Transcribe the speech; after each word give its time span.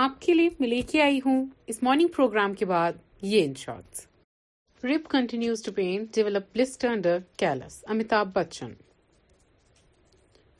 آپ 0.00 0.10
کے 0.20 0.34
لیے 0.34 0.48
میں 0.60 0.68
لے 0.68 0.80
کے 0.90 1.00
آئی 1.02 1.18
ہوں 1.24 1.44
اس 1.70 1.82
مارننگ 1.82 2.08
پروگرام 2.16 2.52
کے 2.58 2.64
بعد 2.66 2.92
یہ 3.30 3.42
in 3.44 3.54
shorts 3.62 4.84
rap 4.84 5.08
continues 5.10 5.62
to 5.62 5.72
pen 5.76 6.04
develop 6.14 6.42
blister 6.54 6.88
under 6.88 7.18
kills 7.38 7.78
Amitabh 7.94 8.28
Bachchan 8.34 8.72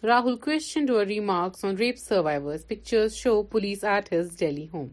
Rahul 0.06 0.34
on 1.64 1.77
rap 1.78 1.97
come 2.00 2.48
picture 2.69 3.08
show 3.14 3.42
police 3.52 3.84
at 3.94 4.12
his 4.12 4.39
daily 4.41 4.66
home 4.74 4.86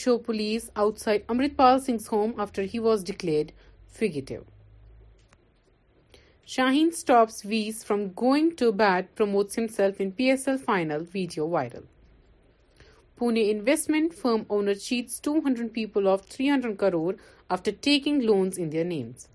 show 0.00 0.16
police 0.26 0.70
outside 1.04 1.22
Amritpal 1.56 1.78
Singh 1.86 2.02
home 2.14 2.32
after 2.40 2.64
he 2.74 2.78
was 2.88 3.04
declared 3.10 3.52
fugitive 3.98 4.42
Shaheen 6.52 6.92
stops 6.92 7.40
Vees 7.40 7.82
from 7.82 8.12
going 8.12 8.56
too 8.56 8.72
bad, 8.72 9.14
promotes 9.14 9.54
himself 9.54 9.98
in 9.98 10.12
PSL 10.12 10.60
final, 10.60 11.02
video 11.02 11.48
viral. 11.48 11.84
Pune 13.18 13.44
investment 13.48 14.12
firm 14.12 14.44
owner 14.50 14.74
cheats 14.74 15.18
200 15.18 15.72
people 15.72 16.06
of 16.06 16.26
300 16.32 16.76
crore 16.76 17.14
after 17.48 17.72
taking 17.72 18.20
loans 18.26 18.58
in 18.58 18.68
their 18.68 18.84
names. 18.84 19.28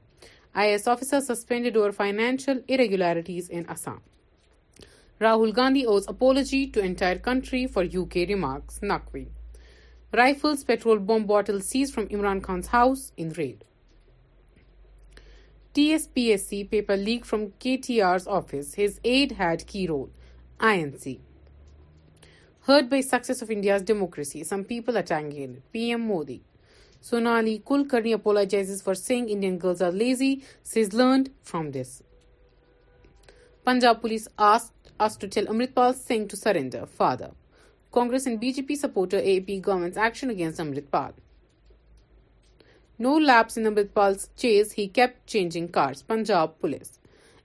IAS 0.53 0.87
officer 0.87 1.19
suspended 1.19 1.75
over 1.75 1.91
financial 1.91 2.61
irregularities 2.67 3.49
in 3.49 3.65
Assam. 3.65 4.01
Rahul 5.19 5.55
Gandhi 5.55 5.87
owes 5.87 6.07
apology 6.07 6.67
to 6.67 6.81
entire 6.81 7.17
country 7.17 7.65
for 7.65 7.83
UK 7.83 8.27
remarks, 8.35 8.77
Naqvi. 8.83 9.25
Rifles, 10.13 10.63
petrol, 10.63 10.99
bomb 10.99 11.25
bottles 11.25 11.67
seized 11.67 11.95
from 11.95 12.07
Imran 12.09 12.43
Khan's 12.43 12.67
house 12.67 13.11
in 13.17 13.31
raid. 13.31 13.55
TSPSC 15.77 16.67
paper 16.71 16.97
leak 16.97 17.23
from 17.23 17.51
KTR's 17.51 18.25
office. 18.25 18.73
His 18.73 18.99
aide 19.03 19.33
had 19.33 19.67
key 19.67 19.85
role. 19.85 20.09
INC. 20.59 21.19
Hurt 22.61 22.89
by 22.89 23.01
success 23.01 23.43
of 23.43 23.51
India's 23.51 23.83
democracy. 23.83 24.43
Some 24.43 24.63
people 24.63 24.97
are 24.97 25.05
angry. 25.11 25.61
PM 25.71 26.07
Modi. 26.07 26.41
Sonali 26.99 27.61
Kulkarni 27.63 28.11
apologizes 28.13 28.81
for 28.81 28.95
saying 28.95 29.29
Indian 29.29 29.59
girls 29.59 29.83
are 29.83 29.91
lazy. 29.91 30.43
Says 30.63 30.93
learned 30.93 31.29
from 31.43 31.71
this. 31.73 32.01
Punjab 33.63 34.01
police 34.01 34.27
asked 34.39 34.91
us 34.99 35.15
to 35.17 35.27
tell 35.27 35.45
Amritpal 35.45 35.93
Singh 35.93 36.27
to 36.29 36.35
surrender. 36.35 36.87
Father. 36.87 37.29
Congress 37.91 38.25
and 38.25 38.41
BJP 38.41 38.75
supporter 38.77 39.19
AAP 39.19 39.61
government's 39.61 39.95
action 39.95 40.31
against 40.31 40.59
Amritpal. 40.59 41.13
No 43.05 43.09
lapse 43.19 43.57
in 43.57 43.73
but 43.75 43.89
pal 43.95 44.13
chase 44.41 44.73
he 44.77 44.85
keep 44.93 45.11
changing 45.31 45.67
car 45.75 45.91
Punjab 46.07 46.57
police 46.61 46.97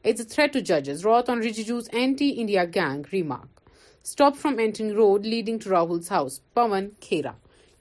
it's 0.05 0.29
threat 0.35 0.53
to 0.53 0.59
ججز 0.73 1.05
rot 1.07 1.29
on 1.31 1.43
Rijiju 1.43 1.73
anti 2.03 2.33
India 2.41 2.65
gang 2.75 3.03
remark 3.13 3.61
stop 4.05 4.39
from 4.43 4.59
entering 4.59 4.93
road 5.01 5.27
leading 5.33 5.59
to 5.65 5.71
Rahul's 5.71 6.11
house 6.13 6.41
Pawan 6.55 6.89
Khera 7.09 7.33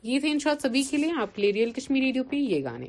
یہ 0.09 0.19
تھے 0.19 0.31
ان 0.31 0.39
شاء 0.39 0.51
اللہ 0.51 0.67
سبھی 0.67 0.83
کے 0.89 0.97
لیے 0.97 1.11
آپ 1.21 1.35
کے 1.35 1.41
لیے 1.41 1.51
ریئل 1.53 1.71
کشمیری 1.77 2.05
ریڈیو 2.05 2.23
پہ 2.31 2.35
یہ 2.35 2.63
گانے 2.63 2.87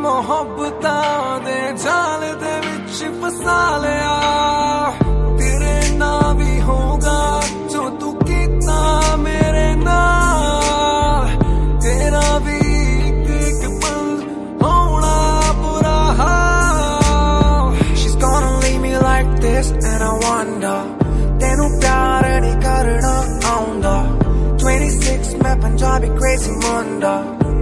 محبت 0.00 0.84
پسال 3.22 3.82
نا 5.98 6.12
بھی 6.38 6.60
ہوگا 6.68 7.22
جو 7.72 7.82
تیرے 8.24 9.66
نام 9.82 11.30
تیرا 11.82 12.28
بھی 12.44 12.62
پل 13.80 14.08
ہونا 14.62 15.18
پورا 15.62 15.98
شکوار 18.02 18.42
میراڈا 18.80 20.76
تینو 21.42 21.78
پیار 21.80 22.40
نی 22.40 22.52
کرنا 22.62 23.16
آنجا 23.54 23.98
سماند 26.38 27.61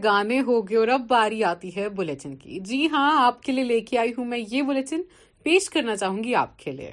گانے 0.06 0.40
ہو 0.48 0.60
گئے 0.70 0.78
اور 0.78 0.88
اب 0.96 1.02
باری 1.10 1.44
آتی 1.52 1.76
ہے 1.78 1.88
بلٹن 2.00 2.36
کی 2.44 2.60
جی 2.70 2.86
ہاں 2.92 3.10
آپ 3.26 3.42
کے 3.44 3.52
لیے 3.52 3.64
لے 3.72 3.80
کے 3.92 3.98
آئی 3.98 4.12
ہوں 4.18 4.26
میں 4.34 4.40
یہ 4.52 4.62
بلٹن 4.72 5.02
پیش 5.44 5.70
کرنا 5.74 5.96
چاہوں 5.98 6.24
گی 6.24 6.36
آپ 6.46 6.58
کے 6.60 6.72
لیے 6.80 6.92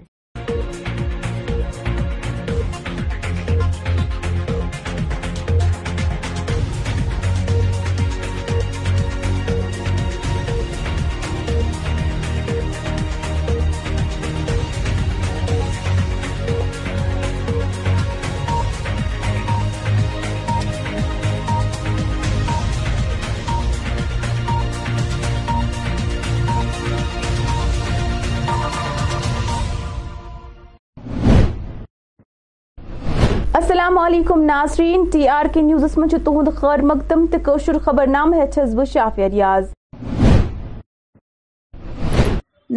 علیکم 34.07 34.43
ناظرین 34.45 35.03
ٹی 35.13 35.27
آر 35.29 35.47
کے 35.55 35.61
نیوز 35.63 35.97
من 35.99 36.09
تہد 36.25 36.49
خیر 36.61 36.83
مقدم 36.87 37.27
تو 37.35 37.79
خبر 37.85 38.07
نام 38.07 38.33
ہس 38.35 38.75
شافیہ 38.93 39.25
ریاض 39.33 39.71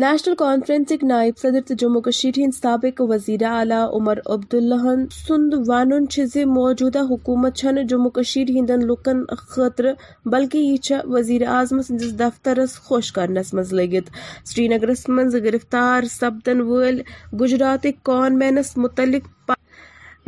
نیشنل 0.04 0.36
کانفرنس 0.38 0.92
نائب 1.10 1.38
صدر 1.42 1.60
تو 1.68 1.74
جموں 1.80 2.01
کشیر 2.07 2.38
ہند 2.39 2.54
سابق 2.62 3.01
وزیر 3.10 3.44
اعلیٰ 3.50 3.83
عمر 4.00 4.19
عبداللہ 4.36 4.94
سند 5.27 5.54
ون 5.68 5.92
موجودہ 6.56 7.01
حکومت 7.12 7.56
چھن 7.57 7.86
جموں 7.89 8.10
کشیر 8.19 8.50
ہندن 8.56 8.86
لکن 8.88 9.25
خطر 9.38 9.86
بلکہ 10.31 10.57
یہ 10.57 10.75
چھ 10.88 11.07
وزیر 11.13 11.48
اعظم 11.51 11.81
سندس 11.88 12.18
دفتر 12.19 12.60
خوش 12.88 13.12
کرنس 13.19 13.54
مز 13.60 13.74
لگت 13.80 14.10
سری 14.54 14.68
نگرس 14.77 15.07
من 15.10 15.31
گرفتار 15.45 16.07
سپدن 16.19 16.62
ول 16.72 17.01
گجرات 17.42 17.86
کان 18.06 18.38
مینس 18.39 18.77
متعلق 18.77 19.27
پا... 19.48 19.54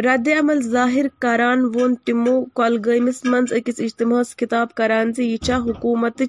رد 0.06 0.28
عمل 0.40 0.62
ظاہر 0.62 1.06
کران 1.24 1.60
وون 1.74 1.94
تمو 2.06 2.34
کلگس 2.58 3.20
أکِس 3.58 3.78
اجتماع 3.86 4.22
خطاب 4.40 4.68
کران 4.80 5.08
زِ 5.16 5.24
یہ 5.26 5.38
چھا 5.46 5.58
حکومت 5.68 6.22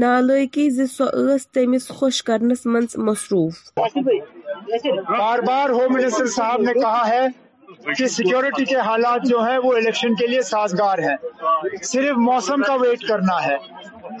نالکی 0.00 0.66
تٔمِس 1.52 1.86
خوش 1.98 2.22
کرنس 2.28 2.66
منٛز 2.72 2.96
مصروف 3.06 3.54
بار 5.18 5.38
بار 5.48 5.68
ہوم 5.76 5.92
منسٹر 5.94 6.26
صاحب 6.36 6.60
نے 6.68 6.74
کہا 6.80 7.08
ہے 7.08 7.26
کہ 7.98 8.06
سیکیورٹی 8.16 8.64
کے 8.72 8.78
حالات 8.88 9.28
جو 9.30 9.46
ہے 9.46 9.56
وہ 9.64 9.72
الیکشن 9.76 10.14
کے 10.20 10.26
لیے 10.26 10.42
سازگار 10.52 10.98
ہیں 11.08 11.16
صرف 11.92 12.16
موسم 12.28 12.62
کا 12.66 12.74
ویٹ 12.80 13.08
کرنا 13.08 13.42
ہے 13.46 13.56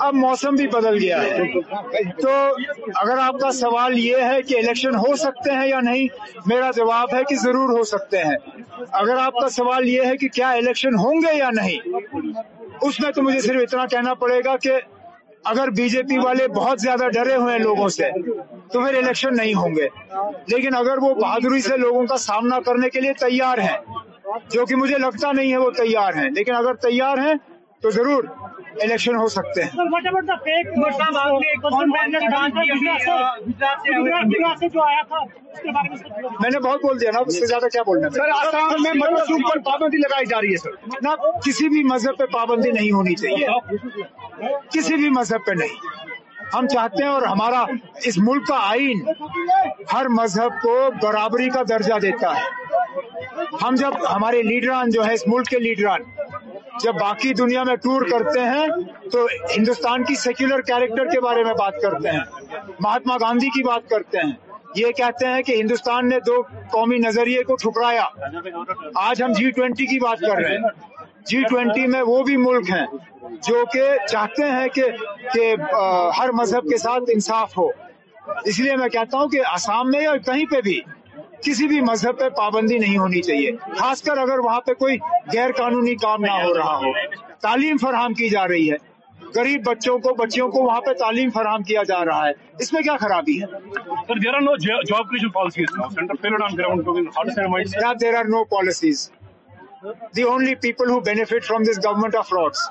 اب 0.00 0.14
موسم 0.14 0.54
بھی 0.56 0.66
بدل 0.72 0.96
گیا 1.00 1.20
ہے 1.22 2.02
تو 2.20 2.30
اگر 3.00 3.18
آپ 3.20 3.38
کا 3.40 3.50
سوال 3.52 3.98
یہ 3.98 4.22
ہے 4.32 4.40
کہ 4.48 4.54
الیکشن 4.58 4.94
ہو 4.98 5.14
سکتے 5.24 5.52
ہیں 5.56 5.66
یا 5.68 5.80
نہیں 5.90 6.42
میرا 6.46 6.70
جواب 6.76 7.14
ہے 7.14 7.22
کہ 7.28 7.36
ضرور 7.42 7.76
ہو 7.78 7.82
سکتے 7.92 8.22
ہیں 8.26 8.36
اگر 9.00 9.16
آپ 9.26 9.36
کا 9.40 9.48
سوال 9.58 9.88
یہ 9.88 10.02
ہے 10.06 10.16
کہ 10.16 10.28
کیا 10.38 10.50
الیکشن 10.60 10.94
ہوں 11.04 11.20
گے 11.26 11.36
یا 11.38 11.50
نہیں 11.60 11.96
اس 12.82 13.00
میں 13.00 13.10
تو 13.16 13.22
مجھے 13.22 13.40
صرف 13.40 13.60
اتنا 13.62 13.86
کہنا 13.90 14.14
پڑے 14.24 14.40
گا 14.44 14.56
کہ 14.62 14.78
اگر 15.52 15.68
بی 15.76 15.88
جے 15.88 16.02
پی 16.08 16.18
والے 16.24 16.46
بہت 16.56 16.80
زیادہ 16.80 17.08
ڈرے 17.14 17.34
ہوئے 17.36 17.52
ہیں 17.54 17.62
لوگوں 17.62 17.88
سے 17.96 18.08
تو 18.72 18.80
پھر 18.84 18.94
الیکشن 19.02 19.36
نہیں 19.36 19.54
ہوں 19.54 19.74
گے 19.76 19.88
لیکن 20.54 20.74
اگر 20.74 21.02
وہ 21.02 21.14
بہادری 21.14 21.60
سے 21.62 21.76
لوگوں 21.86 22.04
کا 22.12 22.16
سامنا 22.28 22.60
کرنے 22.66 22.88
کے 22.90 23.00
لیے 23.00 23.12
تیار 23.26 23.58
ہیں 23.70 23.76
جو 24.52 24.64
کہ 24.66 24.76
مجھے 24.76 24.98
لگتا 24.98 25.32
نہیں 25.32 25.52
ہے 25.52 25.56
وہ 25.66 25.70
تیار 25.76 26.12
ہیں 26.22 26.30
لیکن 26.36 26.54
اگر 26.54 26.74
تیار 26.88 27.18
ہیں 27.26 27.34
تو 27.84 27.90
ضرور 27.94 28.22
الیکشن 28.82 29.16
ہو 29.16 29.26
سکتے 29.32 29.62
ہیں 29.64 29.84
میں 36.42 36.50
نے 36.52 36.60
بہت 36.66 36.84
بول 36.84 37.00
دیا 37.00 37.10
نا 37.14 37.20
اس 37.26 37.38
سے 37.38 37.46
زیادہ 37.46 37.68
کیا 37.74 37.82
بولنا 37.90 38.08
سر 38.14 38.78
میں 38.84 38.92
مرسوم 39.00 39.42
پر 39.50 39.58
پابندی 39.70 39.98
لگائی 40.06 40.26
جا 40.30 40.40
رہی 40.40 40.52
ہے 40.52 40.56
سر 40.62 40.96
نہ 41.08 41.14
کسی 41.46 41.68
بھی 41.76 41.82
مذہب 41.92 42.18
پہ 42.18 42.26
پابندی 42.38 42.70
نہیں 42.78 42.90
ہونی 43.00 43.14
چاہیے 43.24 44.50
کسی 44.78 44.96
بھی 45.04 45.10
مذہب 45.18 45.46
پہ 45.46 45.58
نہیں 45.60 46.02
ہم 46.54 46.66
چاہتے 46.72 47.02
ہیں 47.02 47.10
اور 47.10 47.22
ہمارا 47.26 47.64
اس 48.08 48.18
ملک 48.30 48.46
کا 48.46 48.58
آئین 48.70 49.04
ہر 49.92 50.08
مذہب 50.16 50.60
کو 50.62 50.74
برابری 51.02 51.48
کا 51.54 51.62
درجہ 51.68 51.98
دیتا 52.02 52.34
ہے 52.38 53.46
ہم 53.62 53.74
جب 53.78 53.92
ہمارے 54.14 54.42
لیڈران 54.50 54.90
جو 54.96 55.06
ہے 55.06 55.12
اس 55.14 55.22
ملک 55.34 55.48
کے 55.54 55.58
لیڈران 55.68 56.12
جب 56.82 56.92
باقی 57.00 57.32
دنیا 57.34 57.62
میں 57.64 57.74
ٹور 57.82 58.02
کرتے 58.10 58.40
ہیں 58.44 58.66
تو 59.12 59.26
ہندوستان 59.56 60.04
کی 60.04 60.14
سیکولر 60.22 60.60
کیریکٹر 60.70 61.10
کے 61.10 61.20
بارے 61.20 61.44
میں 61.44 61.52
بات 61.58 61.74
کرتے 61.82 62.10
ہیں 62.12 62.60
مہاتما 62.80 63.16
گاندھی 63.20 63.48
کی 63.56 63.62
بات 63.66 63.88
کرتے 63.90 64.18
ہیں 64.26 64.32
یہ 64.76 64.90
کہتے 64.98 65.26
ہیں 65.26 65.42
کہ 65.46 65.52
ہندوستان 65.60 66.08
نے 66.08 66.18
دو 66.26 66.40
قومی 66.72 66.96
نظریے 67.06 67.42
کو 67.50 67.56
ٹھکرایا 67.62 68.04
آج 69.04 69.22
ہم 69.22 69.32
جی 69.38 69.50
ٹوینٹی 69.58 69.86
کی 69.86 69.98
بات 70.04 70.20
کر 70.20 70.40
رہے 70.42 70.56
ہیں 70.56 71.04
جی 71.28 71.42
ٹوینٹی 71.50 71.86
میں 71.92 72.00
وہ 72.06 72.22
بھی 72.24 72.36
ملک 72.36 72.70
ہیں 72.70 72.84
جو 73.48 73.64
کہ 73.72 73.82
چاہتے 74.10 74.50
ہیں 74.50 74.66
کہ 74.74 75.54
ہر 76.18 76.32
مذہب 76.40 76.68
کے 76.70 76.78
ساتھ 76.78 77.10
انصاف 77.14 77.56
ہو 77.58 77.68
اس 78.50 78.58
لیے 78.60 78.76
میں 78.76 78.88
کہتا 78.96 79.18
ہوں 79.18 79.28
کہ 79.28 79.40
آسام 79.52 79.90
میں 79.90 80.00
یا 80.02 80.16
کہیں 80.26 80.44
پہ 80.50 80.60
بھی 80.68 80.80
کسی 81.44 81.66
بھی 81.68 81.80
مذہب 81.90 82.18
پہ 82.18 82.28
پابندی 82.36 82.76
نہیں 82.78 82.98
ہونی 82.98 83.20
چاہیے 83.22 83.50
خاص 83.78 84.02
کر 84.02 84.18
اگر 84.18 84.38
وہاں 84.44 84.60
پہ 84.66 84.72
کوئی 84.82 84.96
غیر 85.32 85.50
قانونی 85.58 85.94
کام 86.04 86.22
نہ 86.24 86.32
ہو 86.44 86.52
رہا 86.58 86.76
ہو 86.84 86.92
تعلیم 87.42 87.76
فراہم 87.82 88.12
کی 88.20 88.28
جا 88.34 88.46
رہی 88.48 88.70
ہے 88.70 88.76
غریب 89.34 89.62
بچوں 89.66 89.98
کو 89.98 90.14
بچیوں 90.22 90.48
کو 90.52 90.62
وہاں 90.64 90.80
پہ 90.86 90.92
تعلیم 90.98 91.30
فراہم 91.34 91.62
کیا 91.70 91.82
جا 91.88 92.04
رہا 92.04 92.26
ہے 92.26 92.32
اس 92.64 92.72
میں 92.72 92.82
کیا 92.88 92.96
خرابی 93.04 93.36
ہے 93.42 93.46
sir 94.08 94.18
there 94.24 94.34
are 94.34 94.40
no 94.48 94.54
job 94.66 95.10
creation 95.10 95.30
policies 97.10 97.78
there 98.02 98.16
are 98.18 98.28
no 98.36 98.42
policies 98.56 99.08
the 100.16 100.22
only 100.32 100.54
people 100.66 100.90
who 100.90 100.98
benefit 101.12 101.44
from 101.46 101.62
this 101.70 101.84
government 101.86 102.16
of 102.22 102.28
frauds 102.28 102.68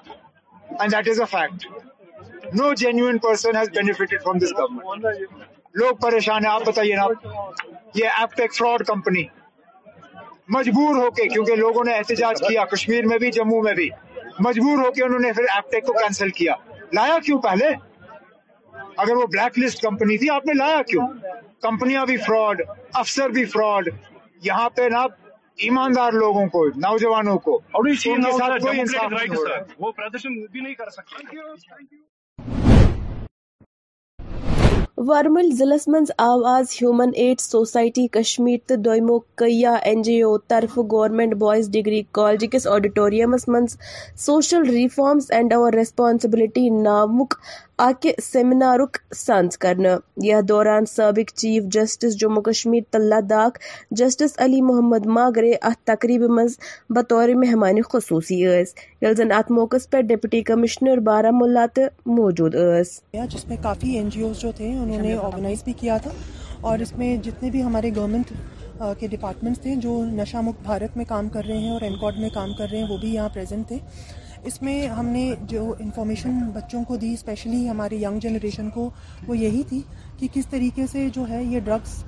and 0.79 0.91
that 0.95 1.09
is 1.13 1.19
a 1.21 1.31
fact 1.37 2.55
no 2.61 2.73
genuine 2.83 3.17
person 3.27 3.57
has 3.59 3.69
benefited 3.79 4.23
from 4.23 4.37
this 4.45 4.53
government 4.59 5.43
لوگ 5.79 5.95
پریشان 6.01 6.45
ہیں 6.45 6.51
آپ 6.51 6.61
بتائیے 6.65 6.95
نا 6.95 7.05
یہ 7.95 8.19
app 8.19 8.35
tech 8.37 8.53
fraud 8.55 8.83
company 8.87 9.23
مجبور 10.55 10.95
ہو 10.95 11.09
کے 11.19 11.27
کیونکہ 11.29 11.55
لوگوں 11.55 11.83
نے 11.85 11.93
احتجاج 11.97 12.41
کیا 12.47 12.65
کشمیر 12.73 13.05
میں 13.11 13.17
بھی 13.23 13.31
جموں 13.37 13.61
میں 13.63 13.73
بھی 13.79 13.89
مجبور 14.47 14.77
ہو 14.83 14.91
کے 14.91 15.03
انہوں 15.03 15.19
نے 15.27 15.31
پھر 15.37 15.43
ایپٹیک 15.55 15.85
کو 15.85 15.93
کینسل 15.93 16.29
کیا 16.39 16.53
لایا 16.99 17.17
کیوں 17.25 17.39
پہلے 17.41 17.67
اگر 19.03 19.15
وہ 19.15 19.25
بلیک 19.31 19.59
لسٹ 19.59 19.81
کمپنی 19.83 20.17
تھی 20.23 20.29
آپ 20.35 20.45
نے 20.45 20.53
لایا 20.57 20.81
کیوں 20.91 21.07
کمپنیاں 21.67 22.05
بھی 22.05 22.17
فراڈ 22.27 22.61
افسر 23.03 23.29
بھی 23.37 23.45
فراڈ 23.55 23.89
یہاں 24.45 24.69
پہ 24.77 24.87
نا 24.93 25.03
ایماندار 25.69 26.11
لوگوں 26.23 26.45
کو 26.53 26.65
نوجوانوں 26.87 27.37
کو 27.47 27.57
اور 27.79 27.85
کے 27.93 28.37
ساتھ 28.37 28.61
کوئی 28.63 28.81
نہیں 28.81 29.29
نہیں 29.29 29.73
وہ 29.79 29.91
بھی 29.91 30.73
کر 30.75 30.89
وارمل 34.97 35.47
ضلع 35.57 35.75
من 35.91 36.03
آواز 36.23 36.65
آز 36.71 36.75
ہیومن 36.81 37.11
ایڈ 37.21 37.39
سوسائٹی 37.41 38.05
کشمیر 38.17 38.57
تو 38.67 38.75
دمو 38.85 39.17
کیا 39.41 39.71
این 39.91 40.01
جی 40.07 40.19
او 40.21 40.37
طرف 40.47 40.77
گورنمنٹ 40.91 41.33
بوائز 41.43 41.69
ڈگری 41.73 42.01
کالج 42.19 42.45
کس 42.51 42.67
آڈیٹوریمس 42.75 43.47
من 43.49 43.65
سوشل 44.25 44.69
ریفارمز 44.69 45.31
اینڈ 45.37 45.53
اور 45.53 45.73
ریسپانسبلٹی 45.73 46.69
نامک 46.81 47.33
سیمینارک 48.23 48.95
سنز 49.15 49.57
کرنا 49.57 49.89
یہ 50.23 50.41
دوران 50.49 50.85
سابق 50.89 51.31
chief 51.39 51.63
justice 51.73 52.15
Jammu 52.19 52.41
Kashmir 52.43 52.97
Ladakh 52.99 53.53
justice 53.99 54.37
Ali 54.43 54.61
Mohammad 54.61 55.05
Magrey 55.15 55.51
ات 55.69 55.83
تقریب 55.87 56.21
مز 56.37 56.57
بطور 56.95 57.29
مہمان 57.43 57.81
خصوصی 57.91 58.39
اے 59.03 59.13
زن 59.17 59.31
ات 59.39 59.51
موقع 59.51 59.77
پر 59.91 60.01
ڈپٹی 60.09 60.41
کمشنر 60.51 60.97
بارہ 61.09 61.31
ملا 61.41 61.65
اس 61.81 62.99
جس 63.29 63.47
میں 63.49 63.57
کافی 63.63 63.97
این 63.97 64.09
جی 64.09 64.21
اوز 64.21 64.39
جو 64.41 64.51
تھے 64.57 64.69
انہوں 64.73 65.01
نے 65.01 65.15
آرگنائز 65.21 65.63
بھی 65.63 65.73
کیا 65.79 65.97
تھا 66.03 66.11
اور 66.69 66.79
اس 66.79 66.95
میں 66.97 67.15
جتنے 67.23 67.49
بھی 67.51 67.63
ہمارے 67.63 67.89
گورنمنٹ 67.95 68.33
کے 68.99 69.07
ڈپارٹمنٹس 69.07 69.61
تھے 69.61 69.75
جو 69.81 70.01
نشہ 70.11 70.37
مکت 70.43 70.63
بھارت 70.65 70.97
میں 70.97 71.05
کام 71.07 71.29
کر 71.33 71.45
رہے 71.47 71.57
ہیں 71.57 71.71
اور 71.71 72.13
میں 72.19 72.29
کام 72.33 72.53
کر 72.57 72.67
رہے 72.71 72.77
ہیں 72.77 72.87
وہ 72.89 72.97
بھی 73.01 73.13
یہاں 73.13 73.29
پریزنٹ 73.33 73.67
تھے 73.67 73.77
اس 74.49 74.61
میں 74.61 74.87
ہم 74.97 75.05
نے 75.07 75.31
جو 75.49 75.63
انفارمیشن 75.79 76.39
بچوں 76.53 76.83
کو 76.87 76.95
دی 77.03 77.11
اسپیشلی 77.13 77.67
ہماری 77.69 78.01
ینگ 78.03 78.19
جنریشن 78.23 78.69
کو 78.73 78.89
وہ 79.27 79.37
یہی 79.37 79.61
تھی 79.69 79.81
کہ 80.19 80.27
کس 80.33 80.45
طریقے 80.51 80.87
سے 80.91 81.07
جو 81.15 81.27
ہے 81.29 81.43
یہ 81.43 81.59
ڈرگس 81.65 82.03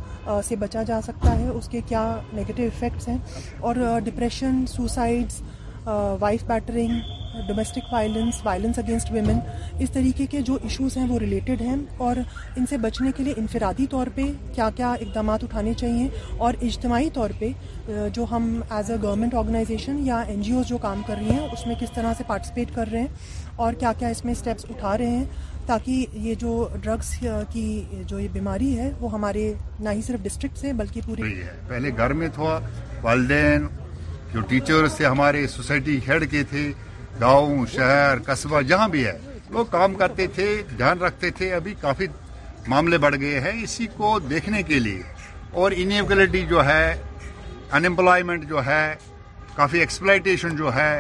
سے 0.48 0.56
بچا 0.60 0.84
جا 0.88 1.00
سکتا 1.06 1.38
ہے 1.40 1.48
اس 1.50 1.68
کے 1.72 1.82
کیا 1.88 2.04
نگیٹو 2.34 2.64
افیکٹس 2.64 3.08
ہیں 3.08 3.18
اور 3.68 3.76
depression 4.06 4.64
suicides 4.70 5.42
wife 6.22 6.44
battering 6.48 7.24
domestic 7.48 7.92
violence 7.94 8.40
violence 8.46 8.80
against 8.80 9.12
women 9.12 9.40
اس 9.84 9.92
طریقے 9.92 10.26
کے 10.32 10.42
جو 10.50 10.58
ایشوز 10.64 10.98
ہیں 10.98 11.06
وہ 11.10 11.18
ریلیٹڈ 11.20 11.62
ہیں 11.62 11.76
اور 12.06 12.16
ان 12.56 12.66
سے 12.70 12.78
بچنے 12.86 13.12
کے 13.18 13.24
لیے 13.24 13.34
انفرادی 13.38 13.86
طور 13.90 14.08
پہ 14.16 14.22
کیا 14.56 14.70
کیا 14.76 14.92
اقدامات 14.94 15.44
اٹھانے 15.44 15.74
چاہیے 15.82 16.08
اور 16.46 16.54
اجتماعی 16.70 17.10
طور 17.14 17.30
پہ 17.40 17.52
جو 18.14 18.26
ہم 18.32 18.52
ایز 18.76 18.92
اے 18.92 18.98
گورنمنٹ 19.04 19.34
آرگنائزیشن 19.42 20.00
یا 20.06 20.20
این 20.28 20.42
جی 20.42 20.54
اوز 20.54 20.68
جو 20.68 20.78
کام 20.86 21.02
کر 21.08 21.16
رہی 21.20 21.32
ہیں 21.40 21.48
اس 21.52 21.66
میں 21.68 21.76
کس 21.80 21.92
طرح 21.96 22.14
سے 22.18 22.24
پارٹیسپیٹ 22.28 22.74
کر 22.76 22.88
رہے 22.92 23.00
ہیں 23.02 23.08
اور 23.66 23.74
کیا 23.80 23.92
کیا 24.00 24.08
اس 24.16 24.24
میں 24.26 24.32
اسٹیپس 24.34 24.66
اٹھا 24.70 24.98
رہے 24.98 25.18
ہیں 25.18 25.26
تاکہ 25.66 26.06
یہ 26.24 26.34
جو 26.40 26.68
ڈرگس 26.82 27.10
کی 27.54 27.66
جو 28.08 28.20
یہ 28.20 28.28
بیماری 28.34 28.78
ہے 28.80 28.92
وہ 29.00 29.12
ہمارے 29.12 29.52
نہ 29.84 29.90
ہی 29.90 30.02
صرف 30.08 30.20
ڈسٹرکٹ 30.24 30.58
سے 30.58 30.74
بلکہ 30.82 31.02
پوری 31.06 31.34
پہلے 31.68 31.92
گھر 31.98 32.14
میں 32.20 32.28
تھا 32.36 32.60
والدین 33.04 33.68
جو 34.34 34.42
ٹیچر 34.50 34.88
ہمارے 35.04 35.46
سوسائٹی 35.48 35.98
ہیڈ 36.08 36.30
کے 36.32 36.44
تھے 36.50 36.72
گاؤں 37.22 37.66
شہر 37.74 38.18
قصبہ 38.26 38.62
جہاں 38.68 38.88
بھی 38.92 39.06
ہے 39.06 39.18
لوگ 39.52 39.66
کام 39.72 39.94
کرتے 39.96 40.26
تھے 40.36 40.48
دھیان 40.78 41.02
رکھتے 41.02 41.30
تھے 41.38 41.52
ابھی 41.54 41.74
کافی 41.82 42.06
معاملے 42.68 42.98
بڑھ 42.98 43.16
گئے 43.20 43.40
ہیں 43.40 43.52
اسی 43.64 43.86
کو 43.98 44.18
دیکھنے 44.30 44.62
کے 44.70 44.80
لیے 44.80 45.02
اور 45.62 45.72
انیبلٹی 45.76 46.46
جو 46.50 46.66
ہے 46.66 46.96
انیمپلائیمنٹ 47.78 48.48
جو 48.50 48.66
ہے 48.66 48.96
کافی 49.56 49.80
ایکسپلائٹیشن 49.80 50.56
جو 50.58 50.74
ہے 50.76 50.92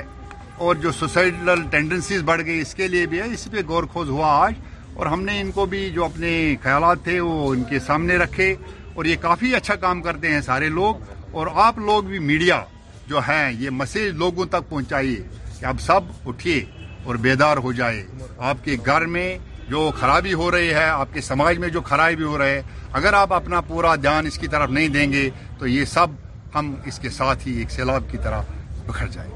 اور 0.65 0.75
جو 0.83 0.91
سوسائٹل 0.99 1.63
ٹینڈنسیز 1.71 2.21
بڑھ 2.25 2.41
گئی 2.45 2.59
اس 2.61 2.73
کے 2.75 2.87
لیے 2.87 3.05
بھی 3.13 3.19
ہے 3.21 3.25
اس 3.33 3.47
پہ 3.51 3.61
غور 3.67 3.83
خوز 3.93 4.09
ہوا 4.09 4.27
آج 4.45 4.53
اور 4.97 5.05
ہم 5.13 5.23
نے 5.23 5.39
ان 5.41 5.51
کو 5.55 5.65
بھی 5.75 5.89
جو 5.95 6.05
اپنے 6.05 6.33
خیالات 6.63 7.03
تھے 7.03 7.19
وہ 7.19 7.53
ان 7.53 7.63
کے 7.69 7.79
سامنے 7.87 8.17
رکھے 8.17 8.53
اور 8.93 9.05
یہ 9.05 9.15
کافی 9.21 9.55
اچھا 9.55 9.75
کام 9.85 10.01
کرتے 10.01 10.31
ہیں 10.31 10.41
سارے 10.41 10.69
لوگ 10.69 11.35
اور 11.37 11.47
آپ 11.63 11.77
لوگ 11.87 12.03
بھی 12.11 12.19
میڈیا 12.31 12.63
جو 13.07 13.19
ہیں 13.27 13.51
یہ 13.59 13.69
مسیج 13.79 14.13
لوگوں 14.17 14.45
تک 14.53 14.69
پہنچائیے 14.69 15.23
کہ 15.59 15.65
اب 15.65 15.79
سب 15.81 16.03
اٹھیے 16.29 16.59
اور 17.05 17.15
بیدار 17.25 17.57
ہو 17.63 17.71
جائے 17.79 18.03
آپ 18.49 18.63
کے 18.63 18.75
گھر 18.85 19.05
میں 19.15 19.27
جو 19.69 19.89
خرابی 19.99 20.33
ہو 20.41 20.49
رہی 20.51 20.69
ہے 20.73 20.83
آپ 20.85 21.13
کے 21.13 21.21
سماج 21.31 21.57
میں 21.59 21.69
جو 21.77 21.81
خرابی 21.89 22.23
ہو 22.23 22.37
رہے 22.37 22.53
ہیں 22.55 22.61
اگر 22.99 23.13
آپ 23.19 23.33
اپنا 23.33 23.61
پورا 23.67 23.95
دھیان 24.01 24.25
اس 24.27 24.37
کی 24.39 24.47
طرف 24.55 24.69
نہیں 24.77 24.87
دیں 24.97 25.11
گے 25.11 25.29
تو 25.59 25.67
یہ 25.67 25.85
سب 25.95 26.07
ہم 26.55 26.73
اس 26.91 26.99
کے 27.03 27.09
ساتھ 27.19 27.47
ہی 27.47 27.57
ایک 27.59 27.71
سیلاب 27.71 28.09
کی 28.11 28.17
طرح 28.23 28.41
بکھر 28.87 29.07
جائیں 29.15 29.29
گے 29.29 29.33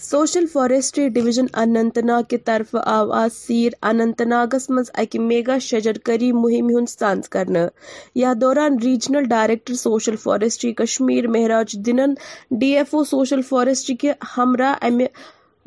social 0.00 0.46
forestry 0.52 1.08
division 1.14 1.46
Anant 1.62 1.98
Nag 2.04 2.22
کہ 2.28 2.36
طرف 2.44 2.74
آواز 2.84 3.32
سیر 3.36 3.72
اننت 3.88 4.20
ناگس 4.28 4.68
مز 4.70 4.90
اکہ 5.00 5.18
میگا 5.20 5.56
کری 6.06 6.30
مہم 6.32 6.68
ہند 6.76 7.22
کرنا 7.30 7.66
یا 8.20 8.32
دوران 8.40 8.76
regional 8.82 9.24
director 9.30 9.74
social 9.82 10.16
forestry 10.22 10.72
Kashmir 10.80 11.26
Mehraj 11.34 11.76
دنن 11.86 12.14
D 12.60 12.70
F 12.76 12.94
O 12.94 13.04
social 13.14 13.42
forestry 13.48 13.96
کہ 13.96 14.12
ہمراہ 14.36 14.84
امہ 14.86 15.04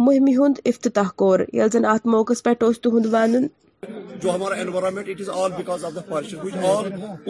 مہم 0.06 0.28
ہند 0.42 0.60
افتتاح 0.74 1.10
کور 1.22 1.40
یل 1.54 1.70
زن 1.74 1.86
ات 1.94 2.06
موقع 2.16 2.34
پہ 2.44 2.54
تہد 2.60 2.86
ون 3.12 3.46
جو 4.22 4.30
ہمارا 4.36 4.56
environment 4.62 5.10
it 5.10 5.20
is 5.22 5.30
all 5.30 5.52
because 5.58 5.84
of 5.86 5.94
the 5.96 6.02
forest 6.08 6.34
which 6.44 6.54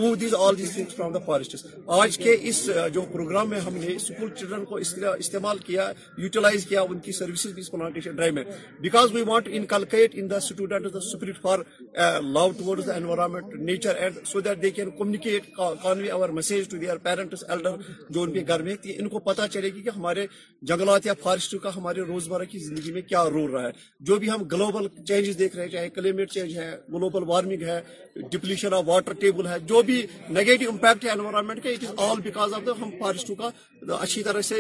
all 0.06 0.20
these 0.22 0.34
all 0.40 0.58
these 0.58 0.74
things 0.74 0.96
from 0.96 1.12
the 1.14 1.20
forest 1.26 1.56
آج 2.00 2.18
کے 2.18 2.36
اس 2.50 2.62
جو 2.94 3.02
پروگرام 3.12 3.50
میں 3.50 3.60
ہم 3.66 3.76
نے 3.84 3.96
اسکول 3.96 4.30
چلڈرن 4.40 4.66
کو 4.66 4.76
اس 4.86 4.94
طرح 4.96 5.16
استعمال 5.26 5.58
کیا 5.66 5.88
یوٹیلائز 6.24 6.66
کیا 6.70 6.82
ان 6.90 7.00
کی 7.06 7.12
سروسز 7.20 7.54
بھی 7.54 7.62
اس 7.62 7.72
پلانٹیشن 7.72 8.16
ڈرائیو 8.16 8.34
میں 8.34 8.44
because 8.82 9.12
we 9.16 9.22
want 9.28 9.48
inculcate 9.74 10.16
in 10.22 10.30
the 10.30 10.38
student 10.38 10.94
the 10.94 10.98
spirit 10.98 11.42
for 11.42 11.60
love 12.34 12.50
towards 12.60 12.88
the 12.88 12.96
environment 12.96 13.56
nature 13.70 13.96
and 13.96 14.26
so 14.32 14.40
that 14.48 14.62
they 14.62 14.70
can 14.78 14.90
communicate 14.98 15.52
convey 15.84 16.10
اور 16.20 16.30
message 16.40 16.70
to 16.72 16.78
their 16.78 16.98
parents 17.10 17.44
elder 17.50 17.76
جو 18.10 18.22
ان 18.24 18.34
کے 18.34 18.44
گھر 18.48 18.62
میں 18.70 18.76
تھی 18.84 18.96
ان 19.00 19.10
کو 19.10 19.20
پتا 19.32 19.48
چلے 19.58 19.70
گی 19.76 19.82
کہ 19.84 19.90
ہمارے 19.96 20.26
جنگلات 20.72 21.06
یا 21.06 21.14
فارسٹ 21.24 21.56
کا 21.64 21.76
ہمارے 21.76 22.02
روزمرہ 22.14 22.44
کی 22.52 22.60
زندگی 22.68 22.92
میں 22.94 23.02
کیا 23.10 23.24
رول 23.30 23.52
رہا 23.52 23.68
ہے 23.68 23.72
جو 24.12 24.16
بھی 24.20 24.30
ہم 24.30 24.44
گلوبل 24.52 24.88
چینجز 25.08 25.40
دیکھ 25.40 25.56
رہے 25.56 25.64
ہیں 25.66 25.72
چاہے 25.72 25.90
کلائمیٹ 25.90 26.32
چینج 26.32 26.45
ویسٹیج 26.46 26.58
ہے 26.58 26.72
گلوبل 26.94 27.24
وارمنگ 27.28 27.62
ہے 27.68 27.80
ڈپلیشن 28.32 28.74
آف 28.74 28.84
واٹر 28.88 29.14
ٹیبل 29.22 29.48
ہے 29.48 29.60
جو 29.70 29.82
بھی 29.86 30.02
نگیٹو 30.32 30.70
امپیکٹ 30.70 31.06
ہے 31.06 31.10
انوائرمنٹ 31.10 31.64
کا 31.64 31.70
it 31.70 31.84
is 31.84 31.94
all 32.10 32.20
because 32.24 32.54
of 32.54 32.66
the 32.66 32.72
ہم 32.82 32.90
فارسٹوں 33.00 33.36
کا 33.36 33.50
اچھی 34.02 34.22
طرح 34.24 34.42
سے 34.42 34.56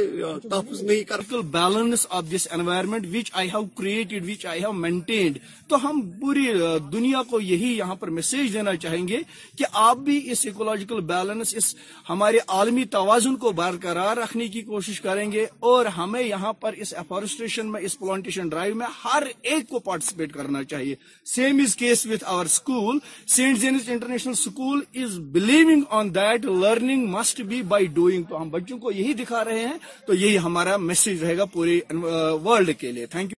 تحفظ 0.49 0.81
نہیں 0.83 1.03
کر 1.09 1.21
balance 1.51 2.05
of 2.17 2.23
this 2.35 2.47
environment 2.57 3.05
which 3.13 3.31
I 3.41 3.49
have 3.53 3.63
created 3.77 4.29
which 4.29 4.45
I 4.51 4.61
have 4.63 4.71
maintained 4.85 5.37
تو 5.69 5.75
ہم 5.89 6.01
پوری 6.21 6.45
دنیا 6.91 7.21
کو 7.29 7.39
یہی 7.41 7.71
یہاں 7.77 7.95
پر 8.01 8.09
میسج 8.17 8.51
دینا 8.53 8.75
چاہیں 8.83 9.07
گے 9.07 9.19
کہ 9.57 9.65
آپ 9.87 9.97
بھی 10.09 10.19
اس 10.31 10.45
ایکولوجیکل 10.45 10.99
بیلنس 11.13 11.53
اس 11.57 11.73
ہمارے 12.09 12.39
عالمی 12.57 12.83
توازن 12.97 13.35
کو 13.45 13.51
برقرار 13.61 14.17
رکھنے 14.17 14.47
کی 14.57 14.61
کوشش 14.73 15.01
کریں 15.01 15.31
گے 15.31 15.45
اور 15.71 15.85
ہمیں 15.97 16.21
یہاں 16.21 16.53
پر 16.61 16.73
اس 16.85 16.93
افارسٹریشن 17.03 17.71
میں 17.71 17.81
اس 17.89 17.97
پلانٹیشن 17.99 18.49
ڈرائیو 18.49 18.75
میں 18.81 18.87
ہر 19.03 19.23
ایک 19.41 19.67
کو 19.69 19.79
پارٹیسپیٹ 19.89 20.31
کرنا 20.33 20.63
چاہیے 20.73 20.95
same 21.35 21.64
Kirby's 21.67 21.73
case 21.75 22.05
with 22.05 22.23
our 22.27 22.45
school, 22.47 22.99
St. 23.25 23.57
Zenith 23.57 23.87
International 23.89 24.35
School 24.35 24.83
is 24.93 25.17
believing 25.17 25.85
on 25.89 26.11
that 26.11 26.45
learning 26.45 27.09
must 27.15 27.39
be 27.49 27.61
by 27.71 27.79
doing. 27.99 28.23
تو 28.29 28.41
ہم 28.41 28.49
بچوں 28.49 28.77
کو 28.79 28.91
یہی 28.91 29.13
دکھا 29.13 29.43
رہے 29.45 29.65
ہیں 29.67 29.77
تو 30.07 30.13
یہی 30.13 30.37
ہمارا 30.43 30.75
میسج 30.77 31.23
رہے 31.23 31.37
گا 31.37 31.45
پورے 31.53 31.79
ورلڈ 32.45 32.69
کے 32.79 32.91
لیے 32.91 33.05
thank 33.15 33.31
you 33.31 33.33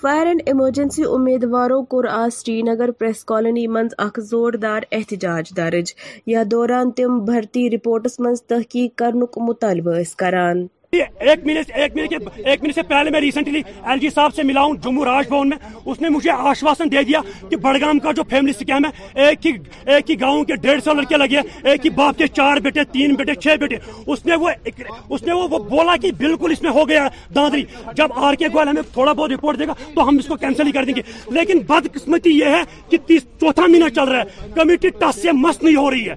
fire 0.00 0.26
and 0.26 0.42
emergency 0.46 1.02
امیدواروں 1.14 1.82
کور 1.94 2.04
آج 2.10 2.32
سری 2.34 2.60
نگر 2.68 2.90
پریس 2.98 3.24
کالونی 3.32 3.66
من 3.76 3.88
اخ 4.06 4.20
زوردار 4.30 4.82
احتجاج 4.92 5.50
درج 5.56 5.92
یا 6.32 6.42
دوران 6.50 6.90
تم 6.96 7.18
بھرتی 7.30 7.68
رپورٹس 7.76 8.20
من 8.20 8.34
تحقیق 8.48 8.96
کرنک 8.98 9.38
مطالبہ 9.48 9.96
کران 10.20 10.66
ایک 10.96 11.44
مہینے 11.46 11.60
سے 11.66 11.72
ایک 11.82 11.96
ایک 12.46 12.60
سے 12.74 12.82
پہلے 12.88 13.10
میں 13.10 13.20
ریسنٹلی 13.20 13.60
ایل 13.86 13.98
جی 13.98 14.08
صاحب 14.14 14.34
سے 14.34 14.42
ملا 14.42 14.62
ہوں 14.62 14.72
جموں 14.82 15.04
راج 15.04 15.26
بھون 15.28 15.48
میں 15.48 15.56
اس 15.90 16.00
نے 16.00 16.08
مجھے 16.10 16.30
آشواسن 16.30 16.90
دے 16.92 17.02
دیا 17.08 17.20
کہ 17.50 17.56
بڑگام 17.66 17.98
کا 18.06 18.12
جو 18.16 18.22
فیملی 18.30 18.52
اسکیم 18.58 18.84
ہے 18.84 19.22
ایک 19.26 19.46
ہی 19.46 19.52
ایک 19.94 20.10
ہی 20.10 20.18
گاؤں 20.20 20.42
کے 20.44 20.56
ڈیڑھ 20.62 20.82
سو 20.84 20.92
لڑکے 21.00 21.16
لگے 21.16 21.40
ایک 21.70 21.84
ہی 21.84 21.90
باپ 22.00 22.18
کے 22.18 22.26
چار 22.38 22.56
بیٹے 22.64 22.84
تین 22.92 23.14
بیٹے 23.18 23.34
چھ 23.34 23.56
بیٹے 23.60 23.76
اس 24.06 24.24
نے 24.26 24.36
وہ 24.36 24.50
اس 24.86 25.22
نے 25.26 25.32
وہ 25.32 25.46
بولا 25.58 25.96
کہ 26.02 26.10
بالکل 26.22 26.52
اس 26.52 26.62
میں 26.62 26.70
ہو 26.78 26.88
گیا 26.88 27.06
دادری 27.34 27.64
جب 27.96 28.18
آر 28.24 28.34
کے 28.38 28.48
گوئل 28.54 28.68
ہمیں 28.68 28.82
تھوڑا 28.92 29.12
بہت 29.12 29.30
رپورٹ 29.32 29.58
دے 29.58 29.66
گا 29.66 29.74
تو 29.94 30.08
ہم 30.08 30.18
اس 30.18 30.26
کو 30.28 30.36
کینسل 30.42 30.66
ہی 30.66 30.72
کر 30.72 30.84
دیں 30.84 30.94
گے 30.96 31.02
لیکن 31.38 31.58
بد 31.68 31.86
قسمتی 31.94 32.36
یہ 32.38 32.56
ہے 32.56 32.62
کہ 32.90 32.98
تیس 33.06 33.24
چوتھا 33.40 33.66
مہینہ 33.66 33.88
چل 33.96 34.08
رہا 34.08 34.22
ہے 34.22 34.50
کمیٹی 34.56 34.88
ٹس 34.98 35.22
سے 35.22 35.32
مست 35.46 35.62
نہیں 35.64 35.76
ہو 35.76 35.90
رہی 35.90 36.08
ہے 36.08 36.14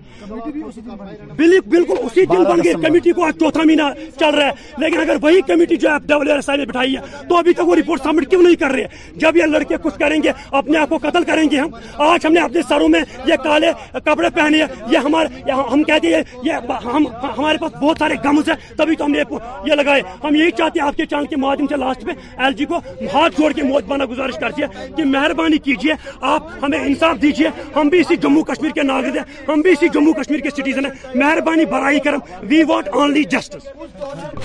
بالکل 1.38 1.96
اسی 2.04 2.26
دن 2.26 2.44
بن 2.52 2.60
گئی 2.64 2.74
کمیٹی 2.88 3.12
کو 3.12 3.26
آج 3.26 3.40
چوتھا 3.40 3.62
مہینہ 3.66 3.84
چل 4.20 4.36
رہا 4.36 4.48
ہے 4.48 4.62
لیکن 4.82 5.00
اگر 5.00 5.18
وہی 5.22 5.42
کمیٹی 5.48 5.76
جو 5.78 5.90
ڈبل 6.06 6.32
نے 6.58 6.66
بٹھائی 6.66 6.96
ہے 6.96 7.24
تو 7.30 7.38
ابھی 7.38 7.54
تک 7.54 7.68
وہ 7.68 7.76
رپورٹ 7.76 8.02
سبمٹ 8.04 8.30
کیوں 8.30 8.42
نہیں 8.42 8.56
کر 8.60 8.72
رہے 8.72 8.86
جب 9.22 9.38
یہ 9.38 9.46
لڑکے 9.50 9.76
کچھ 9.84 9.98
کریں 10.00 10.18
گے 10.24 10.32
اپنے 10.60 10.78
آپ 10.78 10.90
کو 10.90 10.98
قتل 11.02 11.24
کریں 11.24 11.44
گے 11.52 11.58
ہم 11.60 11.68
آج 12.08 12.26
ہم 12.26 12.34
نے 12.34 12.40
اپنے 12.40 12.62
سروں 12.70 12.88
میں 12.90 13.02
یہ 13.28 13.36
کالے 13.44 13.72
کپڑے 14.06 14.30
پہنے 14.36 14.64
ہیں 14.64 14.88
یہ 14.92 14.98
ہمارے 15.06 15.52
ہم 15.72 15.84
کہتے 15.88 16.16
ہیں 16.16 16.22
یہ 16.44 16.72
ہم 16.86 17.08
ہمارے 17.38 17.58
پاس 17.62 17.72
بہت 17.82 17.96
سارے 18.00 18.14
گمز 18.26 18.50
ہیں 18.50 18.56
تبھی 18.78 18.96
تو 18.96 19.06
ہم 19.06 19.12
نے 19.12 19.22
یہ 19.66 19.74
لگائے 19.76 20.02
ہم 20.24 20.36
یہی 20.36 20.52
چاہتے 20.58 20.80
ہیں 20.80 20.88
آپ 20.88 20.96
کے 20.98 21.06
چاند 21.12 21.30
کے 21.30 21.36
مادھیم 21.44 21.68
سے 21.70 21.78
لاسٹ 21.84 22.04
میں 22.06 22.14
ایل 22.38 22.54
جی 22.54 22.66
کو 22.66 22.78
ہاتھ 23.14 23.40
جوڑ 23.40 23.52
کے 23.56 23.64
موت 23.64 23.84
بانا 23.88 24.06
گزارش 24.10 24.38
کرتی 24.40 24.64
ہے 24.64 24.88
کہ 24.98 25.06
مہربانی 25.06 25.58
کیجیے 25.68 25.94
آپ 26.34 26.48
ہمیں 26.64 26.80
انصاف 26.80 27.22
دیجیے 27.22 27.50
ہم 27.76 27.88
بھی 27.90 28.00
اسی 28.00 28.16
جموں 28.24 28.44
کشمیر 28.52 28.72
کے 28.76 28.84
ناگرک 28.84 29.18
ہیں 29.18 29.44
ہم 29.52 29.62
بھی 29.62 29.72
اسی 29.72 29.88
جموں 29.94 30.14
کشمیر 30.22 30.40
کے 30.40 30.50
سٹیزن 30.58 30.86
ہیں 30.86 31.16
مہربانی 31.16 31.66
برائی 31.76 32.00
کرم 32.10 32.20
we 32.50 32.64
want 32.70 32.90
only 33.02 33.24
justice 33.36 34.42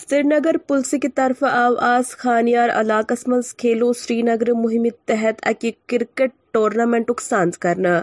Srinagar 0.26 0.56
police 0.68 0.92
طرف 1.14 1.42
آو 1.50 1.72
آز 1.84 2.10
خانیار 2.18 2.68
علاقہ 2.80 3.14
کھیلو 3.58 3.92
سری 4.02 4.20
نگر 4.28 4.52
مہم 4.62 4.86
تحت 5.06 5.40
اکہ 5.48 5.70
کرکٹ 5.88 6.32
ٹورنامنٹ 6.54 7.10
سانس 7.22 7.58
کرنا 7.64 7.96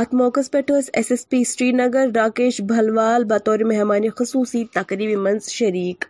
ات 0.00 0.14
موقع 0.22 0.40
پہ 0.52 0.60
S 0.76 1.10
S 1.10 1.28
P 1.28 1.42
Srinagar 1.82 2.08
Rakesh 2.14 2.60
Balwal 2.72 3.24
بطور 3.34 3.64
مہمان 3.72 4.08
خصوصی 4.18 4.64
تقریب 4.74 5.18
من 5.26 5.38
شریک 5.48 6.04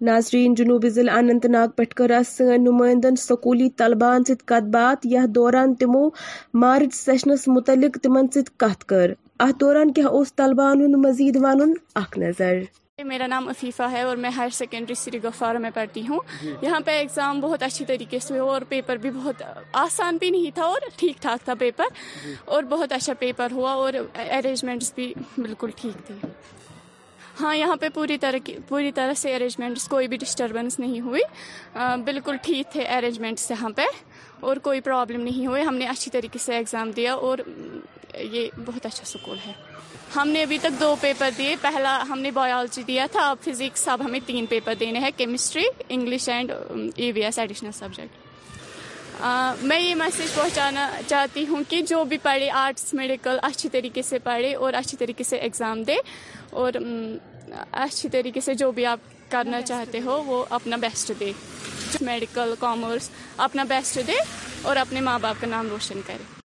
ناظرین 0.00 0.54
جنوبی 0.54 0.88
ضلع 0.90 1.16
اننت 1.16 1.46
ناگ 1.46 1.68
پہ 1.76 1.82
کر 1.96 2.10
نمائندن 2.58 3.16
سکولی 3.16 3.68
طلبان 3.78 4.24
ست 4.26 4.46
کت 4.48 4.68
بات 4.74 5.06
یھ 5.06 5.26
دوران 5.34 5.74
تمو 5.78 6.08
مارچ 6.60 6.94
سیشنس 7.04 7.48
متعلق 7.54 7.98
تمن 8.02 8.26
ست 8.34 8.58
کر 8.90 9.10
ات 9.44 9.54
دوران 9.60 9.92
کیا 9.92 10.08
اس 10.18 10.34
طلبان 10.36 10.80
ہند 10.84 11.04
مزید 11.06 11.36
ون 11.42 11.72
اخ 12.02 12.18
نظر 12.24 12.56
میرا 13.06 13.26
نام 13.26 13.48
عفیفہ 13.48 13.82
ہے 13.90 14.00
اور 14.02 14.16
میں 14.22 14.30
ہائر 14.36 14.48
سیکنڈری 14.52 14.94
سری 14.98 15.22
گفار 15.24 15.54
میں 15.64 15.70
پڑھتی 15.74 16.06
ہوں 16.08 16.18
جی۔ 16.42 16.54
یہاں 16.62 16.78
پہ 16.84 16.98
اگزام 17.00 17.40
بہت 17.40 17.62
اچھی 17.62 17.84
طریقے 17.86 18.18
سے 18.18 18.32
ہوئے 18.32 18.40
اور 18.50 18.62
پیپر 18.68 18.96
بھی 19.02 19.10
بہت 19.14 19.42
آسان 19.86 20.16
بھی 20.20 20.30
نہیں 20.30 20.54
تھا 20.54 20.64
اور 20.66 20.80
ٹھیک 20.96 21.20
ٹھاک 21.22 21.44
تھا 21.44 21.54
پیپر 21.58 21.84
جی۔ 22.24 22.34
اور 22.54 22.62
بہت 22.70 22.92
اچھا 22.92 23.14
پیپر 23.18 23.52
ہوا 23.52 23.72
اور 23.82 23.92
ارینجمنٹس 24.26 24.92
بھی 24.94 25.12
بالکل 25.36 25.70
ٹھیک 25.80 26.06
تھے 26.06 26.14
ہاں 27.40 27.54
یہاں 27.56 27.74
پہ 27.80 27.88
پوری 27.94 28.16
طرح 28.18 28.50
پوری 28.68 28.90
طرح 28.92 29.12
سے 29.16 29.34
ارینجمنٹس 29.34 29.86
کوئی 29.88 30.08
بھی 30.08 30.16
ڈسٹربنس 30.24 30.78
نہیں 30.78 31.00
ہوئی 31.00 31.20
بالکل 32.04 32.36
ٹھیک 32.42 32.70
تھے 32.72 32.84
ارینجمنٹس 32.96 33.50
یہاں 33.50 33.70
پہ 33.76 33.84
اور 34.46 34.56
کوئی 34.62 34.80
پرابلم 34.88 35.20
نہیں 35.22 35.46
ہوئی 35.46 35.62
ہم 35.66 35.74
نے 35.74 35.86
اچھی 35.88 36.10
طریقے 36.10 36.38
سے 36.44 36.54
ایگزام 36.56 36.90
دیا 36.96 37.14
اور 37.14 37.38
یہ 38.32 38.48
بہت 38.66 38.86
اچھا 38.86 39.04
سکول 39.04 39.38
ہے 39.46 39.52
ہم 40.14 40.28
نے 40.28 40.42
ابھی 40.42 40.58
تک 40.60 40.80
دو 40.80 40.94
پیپر 41.00 41.30
دیے 41.38 41.54
پہلا 41.60 41.98
ہم 42.08 42.18
نے 42.18 42.30
بایولوجی 42.36 42.82
دیا 42.86 43.06
تھا 43.12 43.28
اب 43.30 43.36
فزکس 43.44 43.88
اب 43.88 44.04
ہمیں 44.04 44.18
تین 44.26 44.46
پیپر 44.50 44.74
دینے 44.80 44.98
ہیں 45.00 45.10
chemistry 45.16 45.64
English 45.88 46.28
and 46.28 46.52
E 46.96 47.10
V 47.14 47.24
S 47.24 47.38
additional 47.38 47.72
subject 47.78 49.62
میں 49.64 49.78
یہ 49.80 49.94
میسج 49.94 50.34
پہنچانا 50.34 50.88
چاہتی 51.06 51.46
ہوں 51.48 51.62
کہ 51.68 51.80
جو 51.88 52.02
بھی 52.08 52.18
پڑھے 52.22 52.50
آرٹس 52.54 52.92
میڈیکل 52.94 53.38
اچھی 53.50 53.68
طریقے 53.72 54.02
سے 54.02 54.18
پڑھے 54.24 54.54
اور 54.54 54.72
اچھی 54.80 54.98
طریقے 54.98 55.24
سے 55.30 55.38
ایگزام 55.46 55.82
دے 55.90 55.96
اور 56.62 56.72
اچھی 57.72 58.08
طریقے 58.12 58.40
سے 58.48 58.54
جو 58.64 58.70
بھی 58.78 58.86
آپ 58.86 59.10
کرنا 59.30 59.60
چاہتے 59.62 60.00
ہو 60.04 60.22
وہ 60.26 60.44
اپنا 60.60 60.76
بیسٹ 60.86 61.12
دے 61.20 61.32
میڈیکل 62.10 62.54
کامرس 62.60 63.10
اپنا 63.48 63.64
بیسٹ 63.68 63.98
دے 64.06 64.16
اور 64.68 64.76
اپنے 64.76 65.00
ماں 65.10 65.18
باپ 65.22 65.40
کا 65.40 65.46
نام 65.50 65.68
روشن 65.70 66.00
کرے 66.06 66.37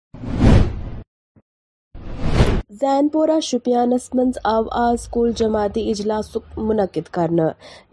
زین 2.81 3.09
پورہ 3.13 3.39
شپیانس 3.43 4.09
من 4.15 4.31
آو 4.53 4.63
آز 4.83 5.07
کل 5.13 5.31
جماعتی 5.37 5.81
اجلاس 5.91 6.37
منعقد 6.57 7.09
کرنا 7.15 7.47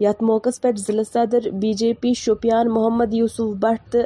یت 0.04 0.22
موقع 0.28 0.48
پہ 0.62 0.70
ضلع 0.86 1.02
صدر 1.12 1.48
B 1.62 1.72
J 1.80 1.92
P 2.00 2.12
Shopian 2.20 2.68
Mohammad 2.74 3.14
Yousuf 3.14 3.50
Bhat 3.64 3.90
تو 3.92 3.98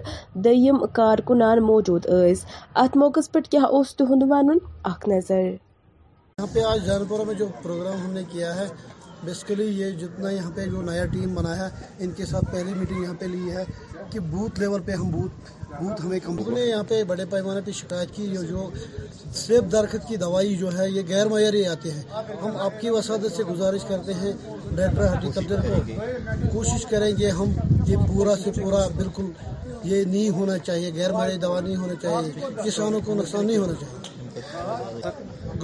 دم 0.45 0.85
کارکنان 0.99 1.63
موجود 1.67 2.07
اس 2.15 2.45
ات 2.85 2.97
موقع 3.03 3.21
پہ 3.33 3.39
کیا 3.51 3.61
اس 3.79 3.95
تہد 3.97 4.23
ون 4.31 4.51
اخ 4.91 5.09
نظر 5.13 5.39
یہاں 5.41 6.47
پہ 6.55 6.65
آج 6.71 6.85
زین 6.87 7.05
پورہ 7.09 7.25
میں 7.27 7.35
جو 7.43 7.47
پروگرام 7.63 7.99
ہم 8.07 8.11
نے 8.19 8.23
کیا 8.33 8.55
ہے 8.59 8.67
بیسیکلی 9.25 9.65
یہ 9.81 9.91
جتنا 10.01 10.31
یہاں 10.31 10.51
پہ 10.55 10.65
جو 10.71 10.81
نیا 10.91 11.05
ٹیم 11.13 11.35
بنایا 11.35 11.69
ان 12.05 12.11
کے 12.17 12.27
ساتھ 12.27 12.45
پہلی 12.53 12.75
میٹنگ 12.77 13.03
یہاں 13.03 13.15
پہ 13.21 13.27
لی 13.35 13.51
ہے 13.57 13.65
کہ 14.13 14.21
بوتھ 14.33 14.61
لیول 14.61 14.83
پہ 14.87 14.93
ہم 15.03 15.21
ہمیں 16.03 16.19
کمپنی 16.25 16.61
یہاں 16.61 16.83
پہ 16.89 17.03
بڑے 17.11 17.25
پیمانے 17.31 17.61
پہ 17.67 17.73
شکایت 17.79 18.11
کی 18.17 18.27
جو 18.51 18.69
سیب 19.47 19.71
درخت 19.73 20.07
کی 20.09 20.17
دوائی 20.25 20.55
جو 20.57 20.77
ہے 20.79 20.89
یہ 20.91 21.03
غیر 21.09 21.27
معیاری 21.33 21.65
آتے 21.67 21.91
ہیں 21.91 22.03
ہم 22.43 22.57
آپ 22.67 22.81
کی 22.81 22.91
وسادت 22.97 23.37
سے 23.37 23.45
گزارش 23.51 23.85
کرتے 23.89 24.15
ہیں 24.21 24.33
ڈاکٹر 24.77 26.47
کوشش 26.53 26.87
کریں 26.91 27.11
کہ 27.19 27.31
ہم 27.41 27.53
یہ 27.87 28.07
پورا 28.09 28.37
سے 28.45 28.51
پورا 28.61 28.87
بالکل 28.97 29.31
یہ 29.93 30.05
نہیں 30.13 30.29
ہونا 30.37 30.59
چاہیے 30.69 30.93
غیر 30.95 31.13
معیاری 31.13 31.39
دوائی 31.47 31.65
نہیں 31.65 31.77
ہونا 31.83 31.95
چاہیے 32.03 32.55
کسانوں 32.65 33.01
کو 33.07 33.15
نقصان 33.15 33.47
نہیں 33.47 33.59
ہونا 33.65 33.73
چاہیے 33.81 35.03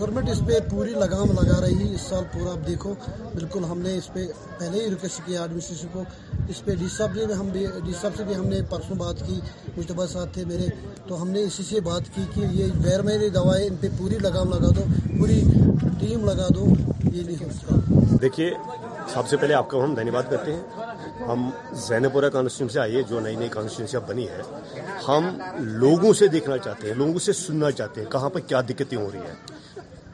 گورنمنٹ 0.01 0.29
اس 0.31 0.39
پہ 0.47 0.59
پوری 0.71 0.91
لگام 1.01 1.33
لگا 1.39 1.61
رہی 1.61 1.75
ہے 1.87 1.95
اس 1.95 2.01
سال 2.11 2.23
پورا 2.33 2.51
آپ 2.51 2.67
دیکھو 2.67 2.93
بالکل 3.35 3.65
ہم 3.71 3.79
نے 3.87 3.97
اس 3.97 4.07
پہ 4.13 4.21
پہلے 4.59 4.83
ہی 4.85 4.91
ریکویسٹ 4.91 5.21
کیا 5.27 5.41
ایڈمنسٹریشن 5.43 5.89
کو 5.93 6.03
اس 6.51 6.65
پہ 6.65 6.75
ڈی 6.81 6.87
صاحب 6.97 7.15
جی 7.15 7.25
نے 7.29 7.35
ہم 7.41 7.49
بھی 7.57 7.67
ڈی 7.87 7.93
صاحب 8.01 8.17
سے 8.17 8.25
بھی 8.29 8.35
ہم 8.37 8.47
نے 8.53 8.61
پرسوں 8.71 8.97
بات 9.03 9.21
کی 9.27 9.39
مشتبہ 9.77 10.07
ساتھ 10.13 10.33
تھے 10.35 10.45
میرے 10.53 10.67
تو 11.09 11.21
ہم 11.23 11.31
نے 11.35 11.43
اسی 11.51 11.63
سے 11.71 11.81
بات 11.91 12.09
کی 12.15 12.25
کہ 12.35 12.47
یہ 12.61 12.69
غیر 12.85 13.03
میری 13.11 13.29
دوائیں 13.37 13.65
ان 13.67 13.77
پہ 13.81 13.89
پوری 13.99 14.19
لگام 14.29 14.55
لگا 14.55 14.71
دو 14.77 14.85
پوری 15.19 15.39
ٹیم 16.01 16.25
لگا 16.31 16.49
دو 16.55 16.65
یہ 17.13 17.23
نہیں 17.27 17.37
سکتا 17.59 18.17
دیکھیے 18.23 18.51
سب 19.15 19.29
سے 19.29 19.37
پہلے 19.37 19.55
آپ 19.55 19.71
کو 19.71 19.85
ہم 19.85 19.95
دھنیہ 19.95 20.13
واد 20.15 20.31
کرتے 20.31 20.55
ہیں 20.55 21.29
ہم 21.29 21.49
زین 21.89 22.09
پورا 22.13 22.29
کانسٹیچیونسیاں 22.39 22.83
آئیے 22.83 23.03
جو 23.09 23.21
نئی 23.27 23.37
نئی 23.37 23.49
کانسٹیچیونسیاں 23.53 24.03
بنی 24.09 24.29
ہے 24.29 24.41
ہم 25.09 25.25
لوگوں 25.85 26.13
سے 26.23 26.27
دیکھنا 26.37 26.59
چاہتے 26.67 26.87
ہیں 26.89 26.95
لوگوں 27.03 27.19
سے 27.27 27.33
سننا 27.47 27.71
چاہتے 27.81 28.01
ہیں 28.03 28.11
کہاں 28.11 28.31
پہ 28.35 28.41
کیا 28.49 28.61
دقتیں 28.71 28.99
ہو 28.99 29.09
رہی 29.13 29.27
ہیں 29.29 29.59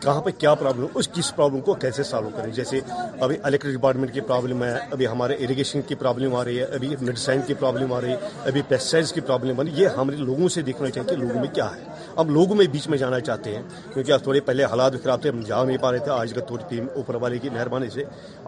کہاں 0.02 0.20
پہ 0.20 0.30
کیا 0.38 0.52
پرابلم 0.54 0.87
اس 0.98 1.09
کس 1.14 1.35
پرابلم 1.37 1.61
کو 1.64 1.74
کیسے 1.80 2.02
سالو 2.04 2.30
کریں 2.37 2.50
جیسے 2.54 2.80
ابھی 3.24 3.37
الیکٹرک 3.42 3.74
ڈپارٹمنٹ 3.74 4.12
کی 4.14 4.20
پرابلم 4.28 4.62
ہے 4.64 4.70
ابھی 4.92 5.06
ہمارے 5.09 5.35
اریگیشن 5.44 5.82
کی 5.88 5.94
پرابلم 5.94 6.35
آ 6.37 6.44
رہی 6.44 6.59
ہے 6.59 6.64
ابھی 6.76 6.88
میڈیسائن 7.00 7.40
کی 7.46 7.54
پرابلم 7.61 7.92
آ 7.92 8.00
رہی 8.00 8.11
ہے 8.12 8.40
ابھی 8.48 8.62
پیسائڈس 8.68 9.12
کی 9.12 9.20
پرابلم 9.20 9.61
آ 9.61 9.62
رہی 9.62 9.72
ہے 9.76 9.82
یہ 9.82 9.96
ہمارے 9.96 10.16
لوگوں 10.16 10.48
سے 10.56 10.62
دیکھنا 10.62 10.90
چاہیے 10.90 11.09
کہ 11.09 11.16
لوگوں 11.22 11.40
میں 11.40 11.48
کیا 11.54 11.68
ہے 11.76 11.85
اب 12.22 12.30
لوگوں 12.30 12.54
میں 12.56 12.66
بیچ 12.72 12.88
میں 12.88 12.98
جانا 12.98 13.20
چاہتے 13.30 13.54
ہیں 13.56 13.62
کیونکہ 13.94 14.12
اب 14.12 14.22
تھوڑے 14.22 14.40
پہلے 14.50 14.64
حالات 14.74 14.92
بھی 14.92 15.00
خراب 15.04 15.22
تھے 15.22 15.30
ہم 15.30 15.40
جا 15.46 15.62
نہیں 15.64 15.78
پا 15.82 15.92
رہے 15.92 15.98
تھے 16.04 16.12
آج 16.18 16.35
کا 16.35 16.40
تھوڑی 16.52 16.64
ٹیم 16.68 16.87
اوپر 16.94 17.14
والے 17.22 17.38
کی 17.38 17.50
مہربانی 17.56 17.90
سے 17.94 18.04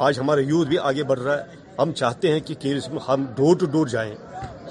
آج 0.09 0.21
ہمارا 0.21 0.41
یوتھ 0.51 0.69
بھی 0.69 0.79
آگے 0.93 1.03
بڑھ 1.13 1.21
رہا 1.21 1.37
ہے 1.41 1.67
ہم 1.79 1.93
چاہتے 2.03 2.33
ہیں 2.33 2.41
کہ 2.47 2.75
اس 2.77 2.89
میں 2.91 3.01
ہم 3.09 3.27
ڈور 3.37 3.57
ٹو 3.61 3.67
ڈور 3.77 3.87
جائیں 3.97 4.15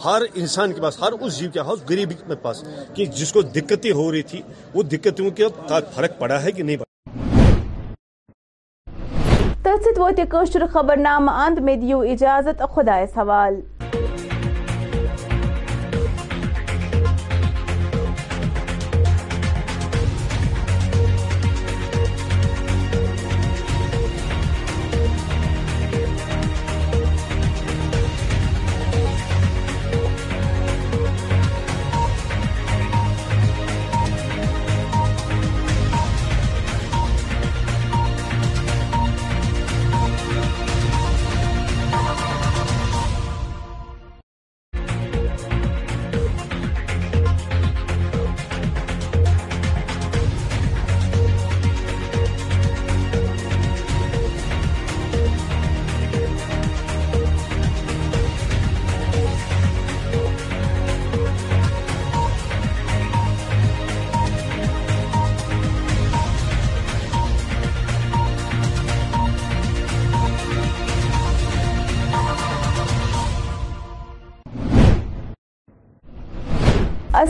ہر 0.06 0.22
انسان 0.34 0.74
کے 0.74 0.82
پاس 0.82 1.00
ہر 1.02 1.12
اس 1.20 1.38
جیو 1.38 1.50
کے 1.54 1.60
پاس 1.68 1.80
غریب 1.90 2.12
کے 2.28 2.36
پاس 2.42 2.64
کہ 2.96 3.06
جس 3.20 3.32
کو 3.34 3.42
دقتیں 3.56 3.92
ہو 3.92 4.12
رہی 4.12 4.22
تھی 4.32 4.42
وہ 4.74 4.84
دقتوں 4.92 5.30
کے 5.38 5.48
فرق 5.96 6.20
پڑا 6.20 6.42
ہے 6.44 6.52
کہ 6.52 6.64
نہیں 6.64 6.78
پڑا 6.78 6.86
کوشر 10.32 10.66
خبر 10.74 10.98
نامہ 10.98 11.32
اند 11.46 11.58
میں 11.68 11.76
دیو 11.76 12.00
اجازت 12.14 12.62
خدا 12.76 12.98
سوال 13.14 13.60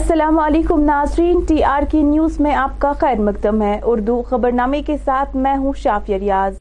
السلام 0.08 0.38
علیکم 0.38 0.84
ناظرین 0.84 1.40
ٹی 1.48 1.62
آر 1.70 1.82
کے 1.90 2.00
نیوز 2.02 2.38
میں 2.40 2.54
آپ 2.62 2.80
کا 2.80 2.92
خیر 3.00 3.18
مقدم 3.28 3.62
ہے 3.62 3.78
اردو 3.92 4.20
خبر 4.30 4.52
نامے 4.60 4.80
کے 4.86 4.96
ساتھ 5.04 5.36
میں 5.36 5.54
ہوں 5.56 5.72
شافیہ 5.82 6.16
ریاض 6.20 6.54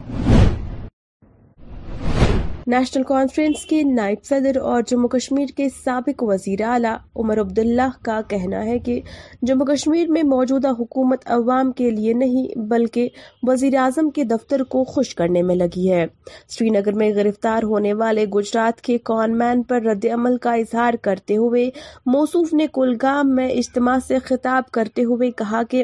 نیشنل 2.72 3.04
کانفرنس 3.10 3.64
کے 3.66 3.82
نائب 3.90 4.24
صدر 4.26 4.58
اور 4.70 4.82
جموں 4.88 5.10
کشمیر 5.10 5.52
کے 5.58 5.68
سابق 5.84 6.24
وزیر 6.28 6.62
اعلی 6.70 6.88
عمر 7.20 7.40
عبداللہ 7.40 7.88
کا 8.04 8.20
کہنا 8.30 8.64
ہے 8.66 8.78
کہ 8.86 9.00
جموں 9.48 9.66
کشمیر 9.66 10.10
میں 10.12 10.24
موجودہ 10.32 10.72
حکومت 10.80 11.22
عوام 11.32 11.72
کے 11.78 11.90
لیے 11.90 12.14
نہیں 12.22 12.58
بلکہ 12.70 13.08
وزیر 13.48 13.76
اعظم 13.84 14.10
کے 14.16 14.24
دفتر 14.32 14.64
کو 14.74 14.84
خوش 14.94 15.14
کرنے 15.16 15.42
میں 15.52 15.56
لگی 15.56 15.92
ہے 15.92 16.06
سری 16.58 16.70
نگر 16.78 16.94
میں 17.04 17.10
گرفتار 17.16 17.64
ہونے 17.70 17.94
والے 18.02 18.26
گجرات 18.34 18.82
کے 18.88 18.98
کان 19.12 19.38
مین 19.38 19.64
پر 19.70 19.82
رد 19.92 20.06
عمل 20.14 20.38
کا 20.48 20.54
اظہار 20.64 20.94
کرتے 21.02 21.38
ہوئے 21.38 21.66
موصوف 22.16 22.54
نے 22.54 22.68
کلگام 22.74 23.34
میں 23.36 23.48
اجتماع 23.52 23.98
سے 24.08 24.20
خطاب 24.26 24.70
کرتے 24.80 25.04
ہوئے 25.14 25.32
کہا 25.44 25.62
کہ 25.70 25.84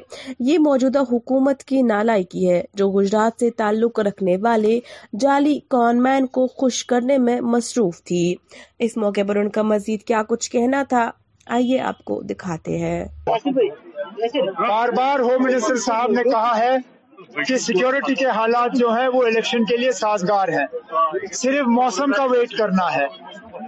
یہ 0.51 0.59
موجودہ 0.65 1.03
حکومت 1.11 1.63
کی 1.71 1.81
نالائکی 1.95 2.49
ہے 2.49 2.61
جو 2.83 2.91
گجرات 2.99 3.39
سے 3.39 3.49
تعلق 3.63 3.99
رکھنے 4.09 4.37
والے 4.43 4.79
جعلی 5.19 5.57
کان 5.77 6.03
مین 6.03 6.27
کو 6.37 6.47
خوش 6.47 6.71
کرنے 6.89 7.17
میں 7.25 7.39
مصروف 7.51 8.01
تھی 8.03 8.23
اس 8.85 8.97
موقع 8.97 9.21
پر 9.27 9.35
ان 9.39 9.49
کا 9.57 9.61
مزید 9.73 10.03
کیا 10.07 10.21
کچھ 10.29 10.49
کہنا 10.51 10.83
تھا 10.89 11.09
آئیے 11.55 11.79
آپ 11.91 12.03
کو 12.05 12.21
دکھاتے 12.29 12.77
ہیں 12.79 13.03
بار 14.65 14.89
بار 14.97 15.19
ہوم 15.19 15.43
منسٹر 15.43 15.75
صاحب 15.85 16.11
نے 16.11 16.23
کہا 16.31 16.57
ہے 16.57 16.75
کہ 17.47 17.57
سیکیورٹی 17.65 18.15
کے 18.15 18.25
حالات 18.35 18.73
جو 18.79 18.89
ہیں 18.93 19.07
وہ 19.13 19.21
الیکشن 19.27 19.63
کے 19.65 19.77
لیے 19.77 19.91
سازگار 19.99 20.47
ہیں 20.59 20.65
صرف 21.39 21.67
موسم 21.75 22.11
کا 22.17 22.23
ویٹ 22.31 22.57
کرنا 22.57 22.93
ہے 22.95 23.05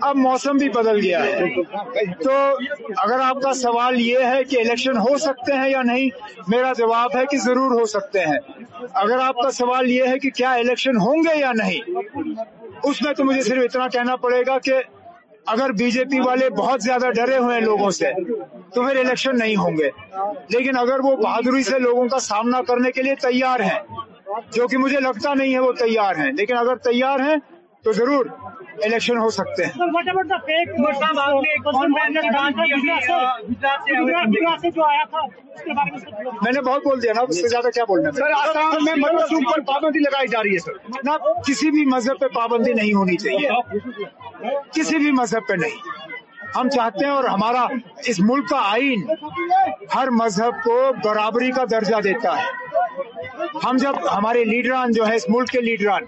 اب 0.09 0.15
موسم 0.17 0.57
بھی 0.57 0.69
بدل 0.75 0.99
گیا 1.03 1.23
ہے 1.23 2.05
تو 2.23 2.31
اگر 3.03 3.19
آپ 3.25 3.41
کا 3.41 3.53
سوال 3.61 3.99
یہ 4.01 4.25
ہے 4.33 4.43
کہ 4.49 4.57
الیکشن 4.59 4.97
ہو 5.07 5.17
سکتے 5.25 5.55
ہیں 5.61 5.69
یا 5.69 5.81
نہیں 5.91 6.43
میرا 6.47 6.71
جواب 6.77 7.15
ہے 7.17 7.25
کہ 7.31 7.37
ضرور 7.45 7.79
ہو 7.79 7.85
سکتے 7.95 8.25
ہیں 8.25 8.37
اگر 9.03 9.19
آپ 9.27 9.41
کا 9.43 9.51
سوال 9.61 9.91
یہ 9.91 10.07
ہے 10.13 10.17
کہ 10.25 10.29
کیا 10.41 10.51
الیکشن 10.63 10.97
ہوں 11.05 11.23
گے 11.27 11.39
یا 11.39 11.51
نہیں 11.63 11.97
اس 12.01 13.01
میں 13.01 13.13
تو 13.17 13.23
مجھے 13.25 13.41
صرف 13.41 13.63
اتنا 13.63 13.87
کہنا 13.93 14.15
پڑے 14.27 14.41
گا 14.47 14.57
کہ 14.63 14.79
اگر 15.53 15.71
بی 15.79 15.89
جے 15.91 16.03
پی 16.11 16.19
والے 16.25 16.49
بہت 16.57 16.81
زیادہ 16.83 17.09
ڈرے 17.15 17.37
ہوئے 17.37 17.55
ہیں 17.55 17.65
لوگوں 17.65 17.89
سے 17.97 18.11
تو 18.73 18.81
پھر 18.85 18.95
الیکشن 18.99 19.37
نہیں 19.39 19.55
ہوں 19.55 19.77
گے 19.77 19.89
لیکن 20.57 20.77
اگر 20.77 20.99
وہ 21.03 21.15
بہادری 21.21 21.63
سے 21.63 21.79
لوگوں 21.79 22.07
کا 22.13 22.19
سامنا 22.29 22.61
کرنے 22.67 22.91
کے 22.91 23.01
لیے 23.03 23.15
تیار 23.21 23.59
ہیں 23.71 23.79
جو 24.53 24.67
کہ 24.67 24.77
مجھے 24.85 24.99
لگتا 24.99 25.33
نہیں 25.33 25.53
ہے 25.53 25.59
وہ 25.67 25.71
تیار 25.79 26.15
ہیں 26.23 26.31
لیکن 26.37 26.57
اگر 26.57 26.75
تیار 26.89 27.19
ہیں 27.29 27.35
تو 27.83 27.91
ضرور 27.93 28.25
الیکشن 28.83 29.17
ہو 29.17 29.29
سکتے 29.37 29.65
ہیں 29.65 29.83
مطلب 29.93 30.19
میں 36.41 36.51
نے 36.55 36.61
بہت 36.61 36.81
بول 36.85 37.01
دیا 37.01 37.13
نا 37.15 37.21
اس 37.27 37.41
سے 37.41 37.47
زیادہ 37.47 37.67
کیا 37.73 37.83
بولنا 37.87 38.11
سر 38.17 38.31
آسام 38.37 38.83
میں 38.85 38.95
پر 39.51 39.61
پابندی 39.73 39.99
لگائی 39.99 40.27
جا 40.31 40.43
رہی 40.43 40.55
ہے 40.55 40.97
نا 41.09 41.17
کسی 41.47 41.69
بھی 41.77 41.85
مذہب 41.95 42.19
پہ 42.19 42.27
پابندی 42.35 42.73
نہیں 42.81 42.93
ہونی 42.93 43.17
چاہیے 43.25 44.51
کسی 44.73 44.97
بھی 45.05 45.11
مذہب 45.21 45.47
پہ 45.47 45.53
نہیں 45.65 46.03
ہم 46.55 46.69
چاہتے 46.75 47.05
ہیں 47.05 47.11
اور 47.11 47.23
ہمارا 47.23 47.65
اس 48.11 48.19
ملک 48.29 48.47
کا 48.49 48.59
آئین 48.71 49.03
ہر 49.95 50.07
مذہب 50.21 50.63
کو 50.63 50.75
برابری 51.05 51.49
کا 51.55 51.63
درجہ 51.71 51.99
دیتا 52.03 52.37
ہے 52.37 52.77
ہم 53.63 53.77
جب 53.79 53.95
ہمارے 54.17 54.43
لیڈران 54.51 54.91
جو 54.97 55.07
ہے 55.07 55.15
اس 55.15 55.25
ملک 55.29 55.49
کے 55.51 55.61
لیڈران 55.61 56.03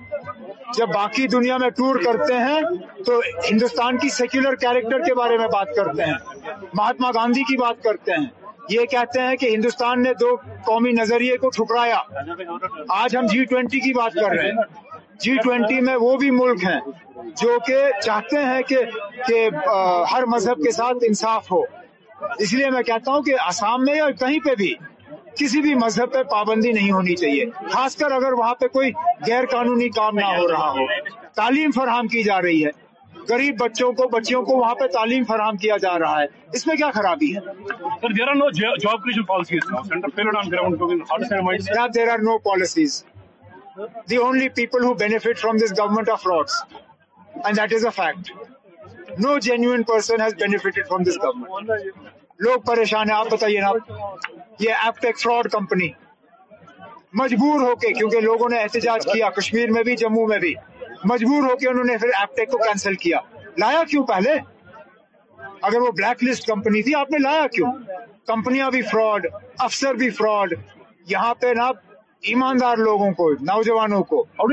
جب 0.75 0.85
باقی 0.93 1.27
دنیا 1.27 1.57
میں 1.57 1.69
ٹور 1.75 1.95
کرتے 2.05 2.37
ہیں 2.37 2.61
تو 3.05 3.19
ہندوستان 3.49 3.97
کی 3.97 4.09
سیکولر 4.15 4.55
کیریکٹر 4.63 5.03
کے 5.05 5.13
بارے 5.15 5.37
میں 5.37 5.47
بات 5.53 5.67
کرتے 5.75 6.03
ہیں 6.03 6.53
مہاتما 6.73 7.11
گاندھی 7.15 7.43
کی 7.49 7.57
بات 7.57 7.81
کرتے 7.83 8.13
ہیں 8.19 8.25
یہ 8.69 8.85
کہتے 8.91 9.21
ہیں 9.21 9.35
کہ 9.41 9.49
ہندوستان 9.53 10.01
نے 10.03 10.13
دو 10.19 10.35
قومی 10.65 10.91
نظریے 11.01 11.37
کو 11.43 11.49
ٹھکرایا 11.55 11.99
آج 12.97 13.15
ہم 13.17 13.25
جی 13.33 13.43
ٹوینٹی 13.49 13.79
کی 13.79 13.93
بات 13.99 14.13
کر 14.13 14.31
رہے 14.35 14.49
ہیں 14.49 14.97
جی 15.23 15.35
ٹوینٹی 15.43 15.79
میں 15.81 15.95
وہ 16.01 16.15
بھی 16.17 16.31
ملک 16.31 16.63
ہیں 16.65 16.79
جو 17.41 17.57
کہ 17.67 17.77
چاہتے 18.03 18.43
ہیں 18.45 18.61
کہ 18.67 19.47
ہر 20.11 20.25
مذہب 20.33 20.63
کے 20.63 20.71
ساتھ 20.71 21.03
انصاف 21.07 21.51
ہو 21.51 21.61
اس 22.39 22.53
لیے 22.53 22.69
میں 22.71 22.81
کہتا 22.91 23.11
ہوں 23.11 23.21
کہ 23.23 23.35
آسام 23.45 23.83
میں 23.85 23.95
یا 23.95 24.09
کہیں 24.19 24.37
پہ 24.45 24.55
بھی 24.57 24.73
کسی 25.37 25.61
بھی 25.61 25.73
مذہب 25.85 26.11
پہ 26.13 26.21
پابندی 26.31 26.71
نہیں 26.71 26.91
ہونی 26.91 27.15
چاہیے 27.15 27.45
خاص 27.71 27.95
کر 27.95 28.11
اگر 28.11 28.33
وہاں 28.39 28.53
پہ 28.59 28.67
کوئی 28.77 28.91
غیر 29.27 29.45
قانونی 29.51 29.89
کام 29.99 30.15
نہ 30.19 30.25
ہو 30.37 30.47
رہا 30.51 30.69
ہو 30.77 30.85
تعلیم 31.35 31.71
فراہم 31.75 32.07
کی 32.13 32.23
جا 32.23 32.41
رہی 32.41 32.65
ہے 32.65 32.71
گریب 33.29 33.55
بچوں 33.59 33.91
کو 33.93 34.07
بچیوں 34.09 34.41
کو 34.45 34.57
وہاں 34.57 34.75
پہ 34.81 34.87
تعلیم 34.93 35.23
فراہم 35.27 35.57
کیا 35.63 35.77
جا 35.81 35.97
رہا 35.99 36.21
ہے 36.21 36.25
اس 36.59 36.65
میں 36.67 36.75
کیا 36.81 36.89
خرابی 36.97 37.31
ہے 37.35 37.39
there 38.15 38.27
are 42.11 42.19
no 42.23 42.37
policies 42.49 43.03
the 44.09 44.15
only 44.25 44.49
people 44.59 44.83
who 44.83 44.93
benefit 45.05 45.39
from 45.41 45.57
this 45.65 45.79
government 45.79 46.09
of 46.09 46.21
frauds 46.23 46.61
and 47.45 47.57
that 47.59 47.73
is 47.79 47.85
a 47.85 47.91
fact 48.01 49.19
no 49.25 49.75
person 49.93 50.21
has 50.21 50.33
benefited 50.45 50.87
from 50.87 51.03
this 51.09 51.17
government 51.23 51.71
لوگ 52.45 52.59
پریشان 52.65 53.09
ہیں 53.09 53.15
آپ 53.17 53.27
بتائیے 53.31 53.59
نا 53.61 53.71
یہ 54.59 54.83
ایپٹیک 54.83 55.19
فراڈ 55.21 55.47
کمپنی 55.51 55.87
مجبور 57.21 57.61
ہو 57.61 57.75
کے 57.83 57.93
کیونکہ 57.93 58.19
لوگوں 58.21 58.49
نے 58.49 58.59
احتجاج 58.61 59.05
کیا 59.13 59.29
کشمیر 59.37 59.71
میں 59.77 59.83
بھی 59.83 59.95
جموں 60.01 60.27
میں 60.27 60.37
بھی 60.39 60.53
مجبور 61.11 61.43
ہو 61.49 61.55
کے 61.57 61.67
انہوں 61.69 61.83
نے 61.91 61.97
پھر 62.03 62.45
کو 62.51 62.57
کینسل 62.57 62.95
کیا 63.05 63.17
لایا 63.63 63.81
کیوں 63.89 64.03
پہلے 64.07 64.33
اگر 65.69 65.81
وہ 65.81 65.91
بلیک 65.97 66.23
لسٹ 66.23 66.47
کمپنی 66.47 66.81
تھی 66.87 66.95
آپ 66.95 67.11
نے 67.11 67.17
لایا 67.23 67.47
کیوں 67.55 67.71
کمپنیاں 68.27 68.69
بھی 68.71 68.81
فراڈ 68.91 69.27
افسر 69.67 69.93
بھی 70.01 70.09
فراڈ 70.19 70.53
یہاں 71.11 71.33
پہ 71.41 71.53
نا 71.57 71.67
ایماندار 72.33 72.77
لوگوں 72.89 73.11
کو 73.19 73.29
نوجوانوں 73.51 74.03
کو 74.11 74.23
اور 74.37 74.49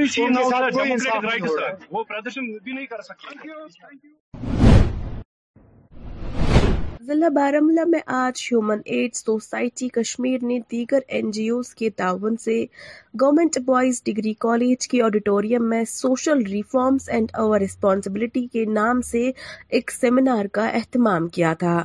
ضلع 7.07 7.29
بارمولہ 7.37 7.81
میں 7.89 7.99
آج 8.17 8.41
ہیومن 8.51 8.79
ایڈ 8.95 9.15
سوسائٹی 9.15 9.89
کشمیر 9.95 10.45
نے 10.49 10.59
دیگر 10.71 11.01
این 11.17 11.31
جی 11.37 11.49
اوز 11.49 11.75
کے 11.75 11.89
تعاون 11.97 12.37
سے 12.45 12.55
گورنمنٹ 13.21 13.59
بوائز 13.67 14.01
ڈگری 14.07 14.33
کالج 14.45 14.87
کے 14.89 15.03
آڈیٹوریم 15.05 15.69
میں 15.71 15.83
سوشل 15.89 16.43
ریفارمز 16.51 17.09
اینڈ 17.17 17.31
اور 17.43 17.59
ریسپانسبلٹی 17.61 18.47
کے 18.53 18.65
نام 18.75 19.01
سے 19.11 19.23
ایک 19.77 19.91
سیمینار 19.93 20.45
کا 20.53 20.67
اہتمام 20.79 21.27
کیا 21.35 21.53
تھا 21.59 21.77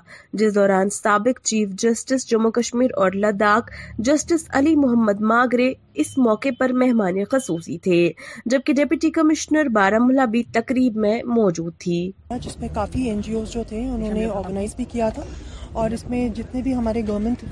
جس 0.42 0.56
دوران 0.56 0.90
سابق 1.02 1.42
چیف 1.52 1.74
جسٹس 1.84 2.28
جموں 2.30 2.52
کشمیر 2.60 2.98
اور 3.02 3.12
لداخ 3.26 3.70
جسٹس 4.08 4.48
علی 4.60 4.76
محمد 4.86 5.22
ماگرے 5.34 5.72
اس 6.02 6.18
موقع 6.26 6.50
پر 6.60 6.74
مہمان 6.82 7.24
خصوصی 7.32 7.78
تھے 7.84 8.02
جبکہ 8.52 8.74
ڈپٹی 8.74 9.10
کمشنر 9.12 9.70
بارہ 9.76 10.00
ملا 10.06 10.26
بھی 10.36 10.44
تقریب 10.54 10.98
میں 11.06 11.18
موجود 11.36 11.74
تھی 11.80 12.00
جس 12.44 12.60
میں 12.60 12.70
کافی 12.74 13.10
جی 13.26 13.36
جو 13.54 13.64
تھے 13.70 13.80
انہوں 13.86 14.14
نے 14.14 14.26
آرگنائز 14.36 14.76
بھی 14.76 14.86
کیا 14.92 15.09
تھا 15.15 15.24
اور 15.82 15.91
اس 15.95 16.04
میں 16.10 16.28
جتنے 16.36 16.62
بھی 16.62 16.74
ہمارے 16.76 17.02
گورنمنٹ 17.08 17.43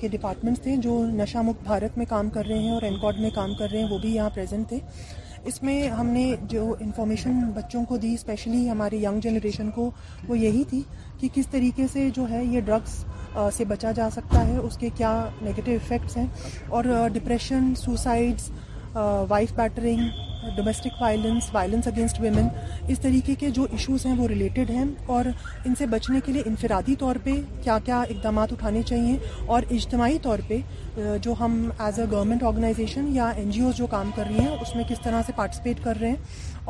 کے 0.00 0.08
ڈپارٹمنٹس 0.12 0.60
تھے 0.62 0.76
جو 0.82 1.00
نشہ 1.14 1.38
مکت 1.46 1.64
بھارت 1.66 1.98
میں 1.98 2.06
کام 2.08 2.30
کر 2.36 2.46
رہے 2.48 2.58
ہیں 2.58 2.70
اور 2.72 2.82
اینکوڈ 2.82 3.18
میں 3.20 3.30
کام 3.34 3.54
کر 3.58 3.70
رہے 3.72 3.80
ہیں 3.82 3.88
وہ 3.90 3.98
بھی 4.02 4.14
یہاں 4.14 4.30
پریزنٹ 4.34 4.68
تھے 4.68 4.78
اس 5.50 5.62
میں 5.62 5.88
ہم 5.88 6.06
نے 6.12 6.24
جو 6.50 6.64
انفارمیشن 6.80 7.38
بچوں 7.54 7.84
کو 7.88 7.96
دی 7.96 8.12
اسپیشلی 8.14 8.68
ہمارے 8.70 8.96
ینگ 9.02 9.20
جنریشن 9.26 9.70
کو 9.74 9.90
وہ 10.28 10.38
یہی 10.38 10.62
تھی 10.70 10.82
کہ 11.20 11.28
کس 11.34 11.46
طریقے 11.50 11.86
سے 11.92 12.08
جو 12.14 12.26
ہے 12.30 12.44
یہ 12.44 12.60
ڈرگس 12.66 13.02
سے 13.56 13.64
بچا 13.68 13.92
جا 13.96 14.08
سکتا 14.12 14.46
ہے 14.46 14.56
اس 14.56 14.76
کے 14.80 14.88
کیا 14.96 15.12
نگیٹو 15.42 15.70
افیکٹس 15.72 16.16
ہیں 16.16 16.26
اور 16.76 16.84
depression 17.12 17.72
suicides 17.84 18.50
wife 18.94 19.52
battering 19.56 20.26
domestic 20.56 21.00
violence 21.00 21.48
violence 21.54 21.86
against 21.86 22.20
women 22.20 22.46
اس 22.90 23.00
طریقے 23.00 23.34
کے 23.38 23.50
جو 23.54 23.64
ایشوز 23.70 24.04
ہیں 24.06 24.14
وہ 24.18 24.26
ریلیٹڈ 24.28 24.70
ہیں 24.70 24.84
اور 25.14 25.24
ان 25.64 25.74
سے 25.78 25.86
بچنے 25.90 26.20
کے 26.26 26.32
لیے 26.32 26.42
انفرادی 26.46 26.94
طور 26.98 27.16
پہ 27.24 27.30
کیا 27.64 27.78
کیا 27.84 28.00
اقدامات 28.02 28.52
اٹھانے 28.52 28.82
چاہیے 28.90 29.16
اور 29.46 29.62
اجتماعی 29.76 30.18
طور 30.22 30.38
پہ 30.48 30.58
جو 31.22 31.34
ہم 31.40 31.60
ایز 31.84 31.98
اے 32.00 32.06
گورنمنٹ 32.10 32.42
آرگنائزیشن 32.42 33.08
یا 33.16 33.28
این 33.36 33.50
جی 33.50 33.60
اوز 33.62 33.76
جو 33.78 33.86
کام 33.96 34.10
کر 34.16 34.24
رہی 34.28 34.38
ہیں 34.48 34.56
اس 34.60 34.74
میں 34.76 34.84
کس 34.88 35.00
طرح 35.04 35.22
سے 35.26 35.32
پارٹیسپیٹ 35.36 35.84
کر 35.84 35.96
رہے 36.00 36.08
ہیں 36.08 36.16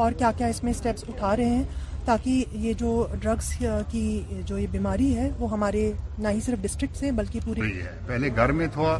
اور 0.04 0.12
کیا 0.18 0.30
کیا 0.38 0.46
اس 0.46 0.62
میں 0.64 0.72
اسٹیپس 0.72 1.04
اٹھا 1.08 1.34
رہے 1.36 1.48
ہیں 1.56 1.64
تاکہ 2.04 2.44
یہ 2.52 2.72
جو 2.78 3.06
ڈرگس 3.20 3.52
کی 3.90 4.06
جو 4.46 4.58
یہ 4.58 4.66
بیماری 4.70 5.14
ہے 5.16 5.30
وہ 5.38 5.50
ہمارے 5.50 5.90
نہ 6.18 6.28
ہی 6.32 6.40
صرف 6.44 6.62
ڈسٹرکٹ 6.62 6.96
سے 6.96 7.10
بلکہ 7.18 7.40
پورے 7.44 7.72
پہلے 8.06 8.28
گھر 8.36 8.52
میں 8.60 8.66
تھوڑا 8.72 8.98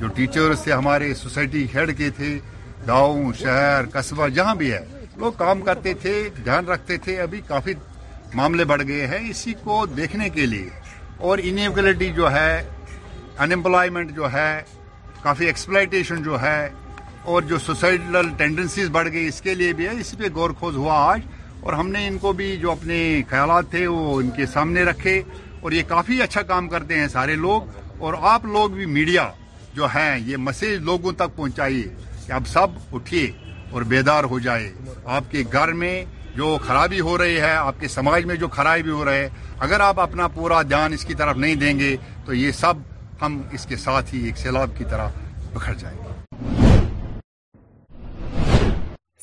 جو 0.00 0.06
ٹیچرز 0.14 0.62
تھے 0.62 0.72
ہمارے 0.72 1.12
سوسائٹی 1.14 1.64
ہیڈ 1.74 1.96
کے 1.98 2.08
تھے 2.16 2.38
گاؤں 2.88 3.32
شہر 3.38 3.84
قصبہ 3.92 4.26
جہاں 4.36 4.54
بھی 4.54 4.70
ہے 4.72 4.80
لوگ 5.18 5.32
کام 5.36 5.60
کرتے 5.68 5.92
تھے 6.00 6.12
دھیان 6.44 6.66
رکھتے 6.68 6.96
تھے 7.04 7.18
ابھی 7.20 7.40
کافی 7.46 7.72
معاملے 8.34 8.64
بڑھ 8.72 8.82
گئے 8.88 9.06
ہیں 9.06 9.28
اسی 9.30 9.54
کو 9.62 9.84
دیکھنے 9.96 10.28
کے 10.34 10.46
لیے 10.46 10.68
اور 11.26 11.38
انیبلٹی 11.50 12.10
جو 12.16 12.30
ہے 12.32 12.50
انمپلائمنٹ 13.44 14.12
جو 14.16 14.32
ہے 14.32 14.50
کافی 15.22 15.46
ایکسپلائٹیشن 15.46 16.22
جو 16.22 16.40
ہے 16.42 16.58
اور 17.32 17.42
جو 17.50 17.58
سوسائٹل 17.66 18.28
ٹینڈنسیز 18.38 18.88
بڑھ 18.98 19.08
گئی 19.12 19.26
اس 19.28 19.40
کے 19.46 19.54
لیے 19.60 19.72
بھی 19.78 19.86
ہے 19.88 19.92
اسی 20.00 20.16
پہ 20.16 20.28
غور 20.34 20.50
خوز 20.58 20.76
ہوا 20.76 20.98
آج 21.12 21.20
اور 21.64 21.72
ہم 21.72 21.88
نے 21.96 22.06
ان 22.08 22.18
کو 22.24 22.32
بھی 22.40 22.56
جو 22.62 22.70
اپنے 22.72 22.98
خیالات 23.30 23.70
تھے 23.70 23.86
وہ 23.86 24.20
ان 24.20 24.30
کے 24.36 24.46
سامنے 24.52 24.82
رکھے 24.90 25.20
اور 25.60 25.72
یہ 25.72 25.82
کافی 25.88 26.22
اچھا 26.22 26.42
کام 26.52 26.68
کرتے 26.68 26.98
ہیں 26.98 27.08
سارے 27.16 27.34
لوگ 27.46 28.02
اور 28.04 28.14
آپ 28.34 28.44
لوگ 28.54 28.70
بھی 28.70 28.86
میڈیا 28.98 29.28
جو 29.76 29.86
ہیں 29.94 30.12
یہ 30.26 30.36
مسیج 30.48 30.78
لوگوں 30.82 31.12
تک 31.20 31.36
پہنچائیے 31.36 32.32
اب 32.34 32.46
سب 32.48 32.70
اٹھیے 32.96 33.26
اور 33.72 33.82
بیدار 33.88 34.24
ہو 34.30 34.38
جائے 34.46 34.70
آپ 35.16 35.24
کے 35.30 35.42
گھر 35.52 35.72
میں 35.80 35.94
جو 36.36 36.56
خرابی 36.66 37.00
ہو 37.08 37.16
رہی 37.18 37.36
ہے 37.40 37.50
آپ 37.56 37.80
کے 37.80 37.88
سماج 37.94 38.24
میں 38.30 38.36
جو 38.42 38.48
خرابی 38.56 38.90
ہو 38.90 39.04
رہے 39.04 39.28
اگر 39.66 39.80
آپ 39.88 40.00
اپنا 40.00 40.28
پورا 40.34 40.60
دھیان 40.68 40.92
اس 40.92 41.04
کی 41.08 41.14
طرف 41.22 41.36
نہیں 41.44 41.54
دیں 41.62 41.78
گے 41.78 41.94
تو 42.24 42.34
یہ 42.34 42.52
سب 42.60 42.76
ہم 43.22 43.40
اس 43.58 43.66
کے 43.66 43.76
ساتھ 43.84 44.14
ہی 44.14 44.24
ایک 44.26 44.38
سیلاب 44.42 44.70
کی 44.78 44.84
طرح 44.90 45.08
بکھر 45.54 45.74
جائیں 45.82 45.96
گے 45.98 46.14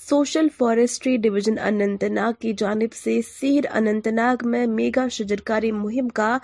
social 0.10 0.48
forestry 0.58 1.16
division 1.26 1.60
Anant 1.68 2.04
Nag 2.20 2.34
کی 2.40 2.54
جانب 2.62 2.94
سے 3.04 3.20
سیر 3.40 3.72
اننت 3.80 4.08
ناگ 4.22 4.48
میں 4.54 4.66
میگا 4.80 5.08
شجرکاری 5.18 5.72
مہم 5.84 6.08
کا 6.22 6.38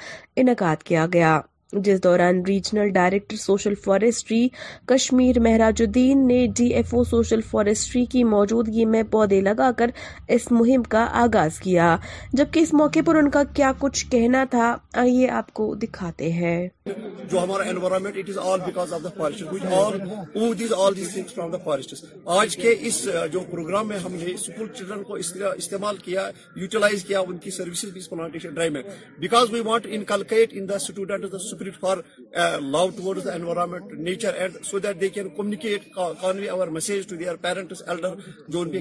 انعقاد 0.44 0.84
کیا 0.92 1.06
گیا 1.14 1.40
جس 1.84 2.02
دوران 2.04 2.42
regional 2.48 2.90
director 2.94 3.36
social 3.38 3.74
forestry 3.84 4.48
Kashmir 4.88 5.40
Mehraj 5.40 5.82
Uddin 5.82 6.26
نے 6.28 6.46
D 6.58 6.66
F 6.76 6.94
O 6.94 7.04
social 7.10 7.42
forestry 7.50 8.04
کی 8.12 8.24
موجودگی 8.30 8.86
میں 8.94 9.04
پودے 9.12 9.42
لگا 9.42 9.70
کر 9.78 9.90
اس 10.36 10.52
مہم 10.52 10.84
کا 10.90 11.06
آغاز 11.22 11.60
کیا 11.64 11.96
جبکہ 12.38 12.60
اس 12.60 12.74
موقع 12.80 13.00
پر 13.06 13.16
ان 13.16 13.30
کا 13.32 13.44
کیا 13.56 13.72
کچھ 13.80 14.06
کہنا 14.12 14.44
تھا 14.52 14.76
آئیے 15.02 15.30
آپ 15.40 15.52
کو 15.60 15.74
دکھاتے 15.82 16.32
ہیں 16.32 16.68
جو 16.88 17.40
ہمارا 17.44 17.70
environment 17.70 18.18
it 18.18 18.30
is 18.30 18.38
all 18.46 18.60
because 18.66 18.94
of 18.94 19.04
the 19.04 19.10
forest 19.18 19.44
which 19.52 19.66
all 19.78 20.00
owed 20.12 20.62
is 20.62 20.74
all 20.78 20.96
these 20.96 21.14
things 21.14 21.34
from 21.34 21.52
the 21.52 21.58
forest 21.66 21.94
آج 22.38 22.56
کے 22.62 22.76
اس 22.88 23.04
جو 23.34 23.40
پروگرام 23.52 23.88
میں 23.88 23.98
ہم 24.06 24.16
نے 24.24 24.36
سکول 24.46 24.68
چلڈرن 24.78 25.04
کو 25.08 25.16
استعمال 25.58 25.98
کیا 26.06 26.30
یوٹیلائز 26.62 27.04
کیا 27.06 27.20
ان 27.28 27.38
کی 27.44 27.52
سروسز 27.58 27.92
بھی 27.94 28.00
اس 28.02 28.10
پلانٹیشن 28.10 28.54
ڈرائیو 28.54 28.74
میں 28.74 28.82
because 29.20 29.54
we 29.54 29.60
want 29.66 29.86
inculcate 29.90 30.58
in 30.58 30.70
the 30.70 30.76
student 30.76 31.26
for 31.80 31.98
love 32.72 32.88
toward 32.98 33.24
the 33.26 33.34
environment 33.34 33.94
nature 34.10 34.34
and 34.42 34.58
so 34.66 34.80
that 34.80 35.00
they 35.02 35.10
can 35.18 35.56
کے 35.62 35.78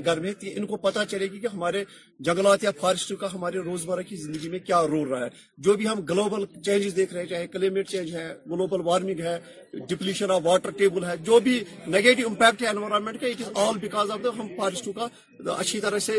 گھر 0.05 0.21
میں 0.21 0.33
ان 0.55 0.67
کو 0.67 0.77
پتا 0.87 1.05
چلے 1.07 1.27
گی 1.33 1.38
کہ 1.41 1.47
ہمارے 1.55 1.85
جنگلات 2.27 2.64
یا 2.64 2.71
فارسٹ 2.81 3.12
کا 3.21 3.33
ہمارے 3.35 3.59
روزمرہ 3.64 4.03
کی 4.09 4.17
زندگی 4.17 4.49
میں 4.51 4.59
کیا 4.59 4.81
رول 4.88 5.09
رہا 5.09 5.25
ہے 5.25 5.31
جو 5.67 5.75
بھی 5.77 5.88
ہم 5.88 6.01
گلوبل 6.11 6.45
چینجز 6.64 6.97
دیکھ 6.97 7.12
رہے 7.14 7.23
ہیں 7.23 7.29
چاہے 7.29 7.47
کلائمیٹ 7.53 7.88
چینج 7.88 8.14
ہے 8.17 8.27
گلوبل 8.51 8.81
وارمنگ 8.87 9.21
ہے 9.25 9.38
ڈپلیشن 9.88 10.31
آف 10.31 10.41
واٹر 10.45 10.71
ٹیبل 10.79 11.05
ہے 11.05 11.17
جو 11.27 11.38
بھی 11.45 11.59
نیگیٹو 11.87 12.29
انوائرمنٹ 12.71 13.21
کا 13.21 13.27
it 13.27 13.41
is 13.47 13.51
all 13.67 13.79
because 13.81 14.11
of 14.11 14.23
the 14.25 14.29
ہم 14.38 14.47
فارسٹ 14.57 14.88
کا 14.97 15.07
اچھی 15.57 15.81
طرح 15.81 15.99
سے 16.07 16.12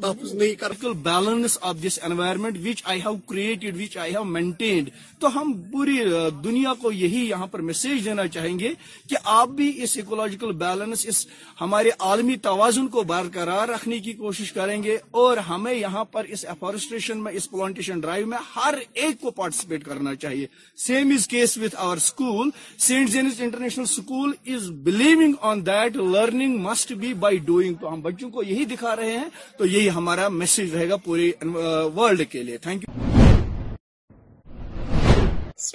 تحفظ 0.00 0.32
نہیں 0.34 0.54
کر 0.60 0.72
balance 1.02 1.58
of 1.70 1.76
this 1.86 1.98
environment 2.04 2.58
which 2.66 2.82
I 2.92 3.00
have 3.00 3.16
created 3.30 3.76
which 3.80 3.96
I 4.02 4.12
have 4.14 4.22
maintained 4.24 4.88
تو 5.20 5.28
ہم 5.40 5.52
بری 5.72 6.01
دنیا 6.44 6.72
کو 6.80 6.92
یہی 6.92 7.24
یہاں 7.28 7.46
پر 7.50 7.60
میسیج 7.68 8.04
دینا 8.04 8.26
چاہیں 8.34 8.58
گے 8.58 8.72
کہ 9.08 9.16
آپ 9.38 9.48
بھی 9.58 9.70
اس 9.82 9.96
ایکولوجیکل 9.96 10.52
بیلنس 10.62 11.04
اس 11.08 11.26
ہمارے 11.60 11.90
عالمی 12.08 12.36
توازن 12.42 12.88
کو 12.94 13.02
برقرار 13.12 13.68
رکھنے 13.68 13.98
کی 14.04 14.12
کوشش 14.22 14.52
کریں 14.52 14.82
گے 14.82 14.96
اور 15.22 15.36
ہمیں 15.48 15.72
یہاں 15.74 16.04
پر 16.12 16.24
اس 16.34 16.44
افارسٹریشن 16.48 17.22
میں 17.24 17.32
اس 17.36 17.50
پلانٹیشن 17.50 18.00
ڈرائیو 18.00 18.26
میں 18.26 18.38
ہر 18.56 18.74
ایک 18.92 19.20
کو 19.20 19.30
پارٹیسپیٹ 19.40 19.84
کرنا 19.84 20.14
چاہیے 20.22 20.46
same 20.86 21.10
is 21.14 21.28
case 21.28 21.56
with 21.58 21.76
our 21.78 21.96
school 21.96 22.50
Saint 22.86 23.10
Zeens 23.10 23.40
international 23.42 23.84
school 23.90 24.32
is 24.54 24.70
believing 24.84 25.34
on 25.50 25.66
that 25.66 25.96
learning 25.96 26.58
must 26.68 26.92
be 27.02 27.14
by 27.24 27.38
doing 27.50 27.74
تو 27.80 27.92
ہم 27.92 28.00
بچوں 28.02 28.30
کو 28.30 28.42
یہی 28.42 28.64
دکھا 28.74 28.96
رہے 28.96 29.16
ہیں 29.18 29.28
تو 29.58 29.66
یہی 29.66 29.90
ہمارا 29.94 30.28
میسج 30.38 30.74
رہے 30.74 30.88
گا 30.88 30.96
پورے 31.04 31.30
ورلڈ 31.96 32.22
کے 32.30 32.42
لیے 32.42 32.56
تھینک 32.62 32.84
یو 32.88 33.21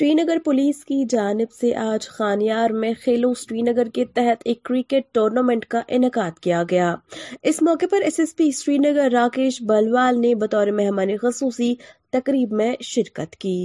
نگر 0.02 0.38
پولیس 0.46 0.84
کی 0.86 0.96
جانب 1.10 1.52
سے 1.60 1.74
آج 1.82 2.08
خانیار 2.16 2.70
میں 2.80 2.92
خیلو 3.04 3.34
سری 3.42 3.62
نگر 3.68 3.90
کے 3.94 4.04
تحت 4.16 4.42
ایک 4.48 4.62
کرکٹ 4.70 5.14
ٹورنامنٹ 5.16 5.66
کا 5.76 5.82
انعقاد 5.98 6.40
کیا 6.44 6.64
گیا 6.72 6.94
اس 7.52 7.62
موقع 7.68 7.86
پر 7.92 8.02
S 8.06 8.20
S 8.20 8.36
P 8.36 8.50
Srinagar 8.90 9.10
Rakesh 9.14 9.62
Balwal 9.70 10.20
نے 10.22 10.34
بطور 10.44 10.68
مہمان 10.82 11.16
خصوصی 11.22 11.74
تقریب 12.14 12.54
میں 12.62 12.74
شرکت 12.92 13.36
کی 13.46 13.58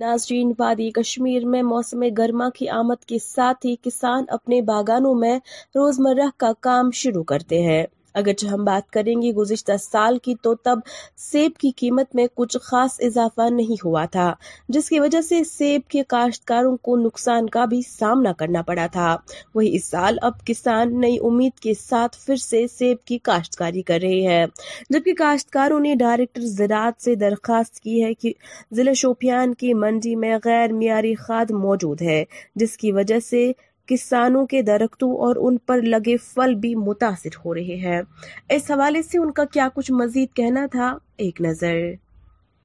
ناظرین 0.00 0.52
وادی 0.58 0.90
کشمیر 0.96 1.44
میں 1.52 1.62
موسم 1.62 2.02
گرما 2.18 2.48
کی 2.54 2.68
آمد 2.78 3.04
کے 3.08 3.18
ساتھ 3.24 3.66
ہی 3.66 3.74
کسان 3.82 4.24
اپنے 4.38 4.60
باغانوں 4.72 5.14
میں 5.24 5.36
روزمرہ 5.74 6.28
کا 6.40 6.52
کام 6.68 6.90
شروع 7.04 7.22
کرتے 7.32 7.62
ہیں 7.66 7.84
اگر 8.18 8.44
ہم 8.52 8.64
بات 8.64 8.90
کریں 8.92 9.14
گے 9.22 9.30
گزشتہ 9.34 9.72
سال 9.80 10.18
کی 10.22 10.34
تو 10.42 10.54
تب 10.64 10.78
سیب 11.30 11.56
کی 11.60 11.70
قیمت 11.76 12.14
میں 12.16 12.26
کچھ 12.36 12.56
خاص 12.62 12.96
اضافہ 13.08 13.48
نہیں 13.56 13.80
ہوا 13.84 14.04
تھا 14.12 14.30
جس 14.76 14.88
کی 14.88 15.00
وجہ 15.00 15.20
سے 15.28 15.42
سیب 15.44 15.88
کے 15.90 16.02
کاشتکاروں 16.14 16.76
کو 16.88 16.96
نقصان 17.02 17.48
کا 17.56 17.64
بھی 17.72 17.80
سامنا 17.88 18.32
کرنا 18.42 18.62
پڑا 18.70 18.86
تھا 18.92 19.16
وہی 19.54 19.74
اس 19.76 19.84
سال 19.90 20.16
اب 20.28 20.38
کسان 20.46 20.98
نئی 21.00 21.16
امید 21.30 21.58
کے 21.66 21.74
ساتھ 21.80 22.16
پھر 22.24 22.36
سے 22.46 22.64
سیب 22.78 23.04
کی 23.10 23.18
کاشتکاری 23.30 23.82
کر 23.90 23.98
رہے 24.02 24.20
ہیں 24.28 24.46
جبکہ 24.92 25.12
کاشتکاروں 25.18 25.80
نے 25.88 25.94
ڈائریکٹر 26.04 26.46
زراعت 26.62 27.02
سے 27.04 27.14
درخواست 27.24 27.80
کی 27.80 28.02
ہے 28.04 28.12
کہ 28.14 28.32
ضلع 28.76 28.92
شوپیان 29.02 29.54
کی 29.62 29.74
منڈی 29.84 30.14
میں 30.24 30.36
غیر 30.44 30.72
معیاری 30.72 31.14
کھاد 31.26 31.50
موجود 31.66 32.02
ہے 32.10 32.22
جس 32.60 32.76
کی 32.76 32.92
وجہ 32.92 33.18
سے 33.30 33.50
کسانوں 33.88 34.46
کے 34.52 34.60
درختوں 34.68 35.10
اور 35.26 35.36
ان 35.48 35.56
پر 35.66 35.82
لگے 35.94 36.16
پھل 36.32 36.54
بھی 36.62 36.74
متاثر 36.86 37.36
ہو 37.44 37.54
رہے 37.54 37.76
ہیں 37.84 38.00
اس 38.56 38.70
حوالے 38.70 39.02
سے 39.10 39.18
ان 39.18 39.30
کا 39.38 39.44
کیا 39.52 39.68
کچھ 39.74 39.90
مزید 40.00 40.34
کہنا 40.36 40.66
تھا 40.72 40.92
ایک 41.26 41.40
نظر 41.46 41.76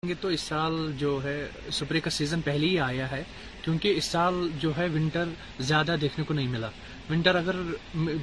یہ 0.10 0.13
تو 0.21 0.27
اس 0.36 0.41
سال 0.51 0.75
جو 0.97 1.19
ہے 1.23 1.38
سپرے 1.79 1.99
کا 2.03 2.10
سیزن 2.10 2.41
پہلے 2.45 2.67
ہی 2.67 2.79
آیا 2.89 3.10
ہے 3.12 3.23
کیونکہ 3.63 3.93
اس 3.97 4.05
سال 4.12 4.36
جو 4.60 4.71
ہے 4.77 4.88
ونٹر 4.93 5.29
زیادہ 5.67 5.95
دیکھنے 6.01 6.25
کو 6.27 6.34
نہیں 6.34 6.47
ملا 6.51 6.69
ونٹر 7.12 7.36
اگر 7.36 7.56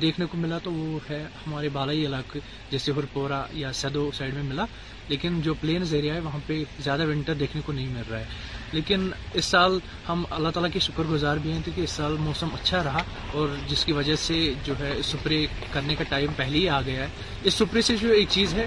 دیکھنے 0.02 0.26
کو 0.30 0.36
ملا 0.38 0.58
تو 0.64 0.72
وہ 0.72 0.98
ہے 1.08 1.22
ہمارے 1.46 1.68
بالائی 1.72 2.04
علاقے 2.06 2.38
جیسے 2.70 2.92
ہرپورا 2.96 3.42
یا 3.62 3.72
سدو 3.80 4.10
سائڈ 4.18 4.34
میں 4.34 4.42
ملا 4.42 4.64
لیکن 5.08 5.40
جو 5.42 5.54
پلینز 5.60 5.92
ایریا 5.94 6.14
ہے 6.14 6.20
وہاں 6.24 6.38
پہ 6.46 6.62
زیادہ 6.84 7.06
ونٹر 7.08 7.34
دیکھنے 7.42 7.62
کو 7.66 7.72
نہیں 7.72 7.86
مل 7.94 8.02
رہا 8.10 8.18
ہے 8.18 8.26
لیکن 8.72 9.08
اس 9.40 9.44
سال 9.54 9.78
ہم 10.08 10.22
اللہ 10.38 10.48
تعالیٰ 10.54 10.70
کے 10.72 10.80
شکر 10.86 11.06
گزار 11.10 11.36
بھی 11.44 11.52
ہیں 11.52 11.60
کہ 11.74 11.80
اس 11.80 11.90
سال 12.00 12.16
موسم 12.26 12.48
اچھا 12.60 12.82
رہا 12.84 13.02
اور 13.40 13.56
جس 13.68 13.84
کی 13.84 13.92
وجہ 14.00 14.16
سے 14.26 14.36
جو 14.64 14.74
ہے 14.80 14.92
سپرے 15.12 15.44
کرنے 15.72 15.94
کا 15.98 16.04
ٹائم 16.08 16.32
پہلے 16.36 16.58
ہی 16.58 16.68
آ 16.68 16.80
گیا 16.86 17.04
ہے 17.04 17.08
اس 17.48 17.54
سپرے 17.62 17.82
سے 17.90 17.96
جو 18.00 18.10
ایک 18.18 18.28
چیز 18.38 18.54
ہے 18.54 18.66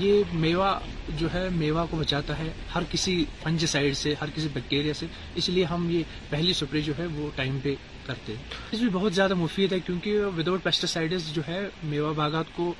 یہ 0.00 0.22
میوہ 0.42 0.78
جو 1.18 1.28
ہے 1.32 1.46
میوہ 1.54 1.84
کو 1.90 1.96
بچاتا 1.96 2.38
ہے 2.38 2.50
ہر 2.74 2.82
کسی 2.90 3.12
فنج 3.42 3.66
سائڈ 3.72 3.96
سے 3.96 4.14
ہر 4.20 4.30
کسی 4.36 4.48
بیکٹیریا 4.52 4.94
سے 5.00 5.06
اس 5.40 5.48
لیے 5.48 5.64
ہم 5.72 5.88
یہ 5.90 6.02
پہلی 6.30 6.52
سپرے 6.60 6.80
جو 6.86 6.92
ہے 6.98 7.06
وہ 7.14 7.28
ٹائم 7.36 7.58
پہ 7.62 7.74
کرتے 8.06 8.32
ہیں 8.36 8.42
اس 8.72 8.80
بھی 8.80 8.88
بہت 8.92 9.14
زیادہ 9.14 9.34
مفید 9.44 9.72
ہے 9.72 9.78
کیونکہ 9.86 10.18
وداؤٹ 10.38 10.62
پیسٹیسائڈز 10.62 11.30
جو 11.34 11.42
ہے 11.48 11.60
میوہ 11.82 12.12
باغات 12.16 12.54
کو 12.56 12.72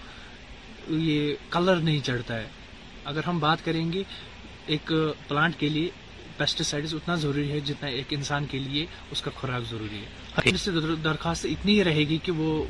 یہ 0.88 1.34
کلر 1.50 1.76
نہیں 1.82 2.00
چڑھتا 2.06 2.38
ہے 2.40 2.46
اگر 3.12 3.26
ہم 3.26 3.38
بات 3.40 3.64
کریں 3.64 3.92
گے 3.92 4.02
ایک 4.74 4.92
پلانٹ 5.28 5.58
کے 5.60 5.68
لیے 5.68 5.88
پیسٹیسائڈز 6.36 6.94
اتنا 6.94 7.14
ضروری 7.22 7.50
ہے 7.50 7.58
جتنا 7.64 7.88
ایک 7.96 8.12
انسان 8.14 8.46
کے 8.50 8.58
لیے 8.58 8.84
اس 9.12 9.20
کا 9.22 9.30
خوراک 9.40 9.70
ضروری 9.70 10.00
ہے 10.04 10.50
اس 10.54 10.60
سے 10.60 10.70
درخواست 11.04 11.44
اتنی 11.50 11.78
ہی 11.78 11.84
رہے 11.84 12.04
گی 12.08 12.18
کہ 12.22 12.32
وہ 12.38 12.64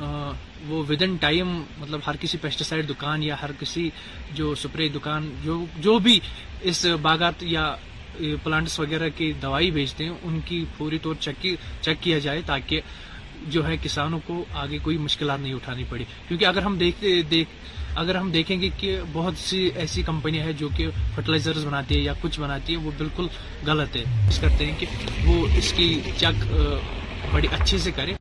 وہ 0.00 0.82
ان 1.00 1.14
ٹائم 1.20 1.48
مطلب 1.78 2.00
ہر 2.06 2.16
کسی 2.20 2.38
پیسٹیسائڈ 2.40 2.88
دکان 2.88 3.22
یا 3.22 3.34
ہر 3.42 3.50
کسی 3.60 3.88
جو 4.34 4.54
سپرے 4.62 4.88
دکان 4.94 5.30
جو 5.80 5.98
بھی 6.02 6.18
اس 6.70 6.84
باغات 7.02 7.42
یا 7.46 7.74
پلانٹس 8.44 8.78
وغیرہ 8.80 9.08
کی 9.16 9.32
دوائی 9.42 9.70
بھیجتے 9.70 10.04
ہیں 10.04 10.12
ان 10.22 10.38
کی 10.46 10.64
پوری 10.76 10.98
طور 11.02 11.14
چیک 11.22 11.88
کیا 12.00 12.18
جائے 12.26 12.40
تاکہ 12.46 12.80
جو 13.50 13.66
ہے 13.68 13.76
کسانوں 13.82 14.18
کو 14.26 14.44
آگے 14.62 14.78
کوئی 14.82 14.96
مشکلات 15.06 15.40
نہیں 15.40 15.54
اٹھانی 15.54 15.84
پڑی 15.88 16.04
کیونکہ 16.28 16.44
اگر 16.46 16.62
ہم 16.62 16.76
دیکھتے 16.78 17.20
دیکھ 17.30 17.50
اگر 18.00 18.14
ہم 18.14 18.30
دیکھیں 18.32 18.60
گے 18.60 18.68
کہ 18.80 18.96
بہت 19.12 19.38
سی 19.38 19.58
ایسی 19.80 20.02
کمپنیاں 20.02 20.44
ہیں 20.44 20.52
جو 20.58 20.68
کہ 20.76 20.88
فرٹیلائزرز 21.14 21.66
بناتی 21.66 21.94
ہے 21.96 22.00
یا 22.00 22.12
کچھ 22.20 22.38
بناتی 22.40 22.72
ہے 22.72 22.78
وہ 22.84 22.90
بالکل 22.98 23.26
غلط 23.66 23.96
ہے 23.96 24.04
اس 24.28 24.38
کرتے 24.40 24.66
ہیں 24.66 24.78
کہ 24.78 24.86
وہ 25.26 25.46
اس 25.58 25.72
کی 25.76 25.88
چیک 26.18 26.44
بڑی 27.32 27.48
اچھے 27.60 27.78
سے 27.78 27.90
کریں 27.96 28.14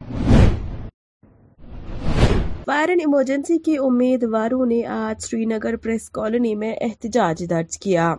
فائر 2.67 2.89
ایمرجنسی 2.99 3.57
کے 3.65 3.75
امیدواروں 3.85 4.65
نے 4.65 4.81
آج 4.95 5.21
سری 5.23 5.45
نگر 5.51 5.75
پریس 5.83 6.09
کالونی 6.17 6.53
میں 6.61 6.73
احتجاج 6.87 7.43
درج 7.49 7.77
کیا 7.85 8.13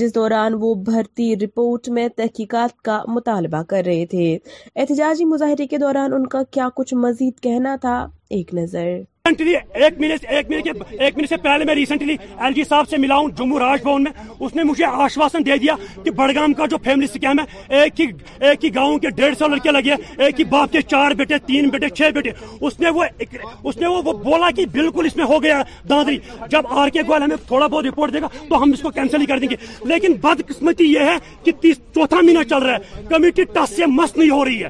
جس 0.00 0.14
دوران 0.14 0.54
وہ 0.60 0.72
بھرتی 0.86 1.32
رپورٹ 1.42 1.88
میں 1.98 2.06
تحقیقات 2.16 2.80
کا 2.88 3.00
مطالبہ 3.16 3.62
کر 3.72 3.82
رہے 3.86 4.06
تھے 4.10 4.32
احتجاجی 4.76 5.24
مظاہرے 5.34 5.66
کے 5.74 5.78
دوران 5.86 6.12
ان 6.14 6.26
کا 6.36 6.42
کیا 6.50 6.68
کچھ 6.76 6.94
مزید 7.06 7.40
کہنا 7.48 7.76
تھا 7.82 7.96
ایک 8.36 8.54
نظر 8.54 8.88
ریسنٹلی 9.28 9.54
ایک 9.84 9.98
مہینے 10.00 11.26
سے 11.28 11.36
پہلے 11.42 11.64
میں 11.64 11.74
ریسنٹلی 11.74 12.14
ایل 12.42 12.52
جی 12.52 12.62
صاحب 12.68 12.88
سے 12.90 12.96
ملا 12.98 13.16
ہوں 13.16 13.28
جموں 13.38 13.98
میں 14.00 14.10
اس 14.46 14.54
نے 14.54 14.62
مجھے 14.70 14.84
آشواسن 14.84 15.44
دے 15.46 15.56
دیا 15.62 15.74
کہ 16.04 16.10
بڑگام 16.16 16.52
کا 16.60 16.66
جو 16.70 16.76
فیملی 16.84 17.06
سکیم 17.06 17.38
ہے 17.38 17.78
ایک 17.80 18.00
ایک 18.00 18.64
ہی 18.64 18.68
ہی 18.68 18.74
گاؤں 18.74 18.96
کے 19.04 19.10
ڈیڑھ 19.16 19.34
سو 19.38 19.46
لڑکے 19.48 19.70
لگے 19.72 19.94
ایک 20.26 20.40
ہی 20.40 20.44
باپ 20.54 20.72
کے 20.72 20.82
چار 20.92 21.10
بیٹے 21.18 21.38
تین 21.46 21.68
بیٹے 21.72 21.88
چھ 21.88 22.10
بیٹے 22.14 22.30
اس 22.30 22.80
اس 22.80 22.80
نے 22.80 23.80
نے 23.84 23.86
وہ 23.86 24.00
وہ 24.04 24.12
بولا 24.24 24.50
کہ 24.56 24.64
بالکل 24.72 25.06
اس 25.06 25.16
میں 25.16 25.24
ہو 25.30 25.42
گیا 25.42 25.60
دادری 25.88 26.18
جب 26.50 26.72
آر 26.78 26.88
کے 26.92 27.02
گوئل 27.08 27.22
ہمیں 27.22 27.36
تھوڑا 27.46 27.66
بہت 27.66 27.84
رپورٹ 27.86 28.12
دے 28.12 28.22
گا 28.22 28.28
تو 28.48 28.62
ہم 28.62 28.72
اس 28.72 28.82
کو 28.82 28.90
کینسل 28.98 29.20
ہی 29.20 29.26
کر 29.26 29.38
دیں 29.38 29.50
گے 29.50 29.56
لیکن 29.92 30.16
بد 30.22 30.46
قسمتی 30.48 30.92
یہ 30.92 31.10
ہے 31.10 31.14
کہ 31.44 31.52
چوتھا 31.72 32.20
مہینہ 32.20 32.42
چل 32.50 32.62
رہا 32.66 32.76
ہے 32.76 33.04
کمیٹی 33.14 33.44
ٹس 33.54 33.76
سے 33.76 33.86
مست 34.00 34.16
نہیں 34.18 34.30
ہو 34.30 34.44
رہی 34.44 34.62
ہے 34.62 34.68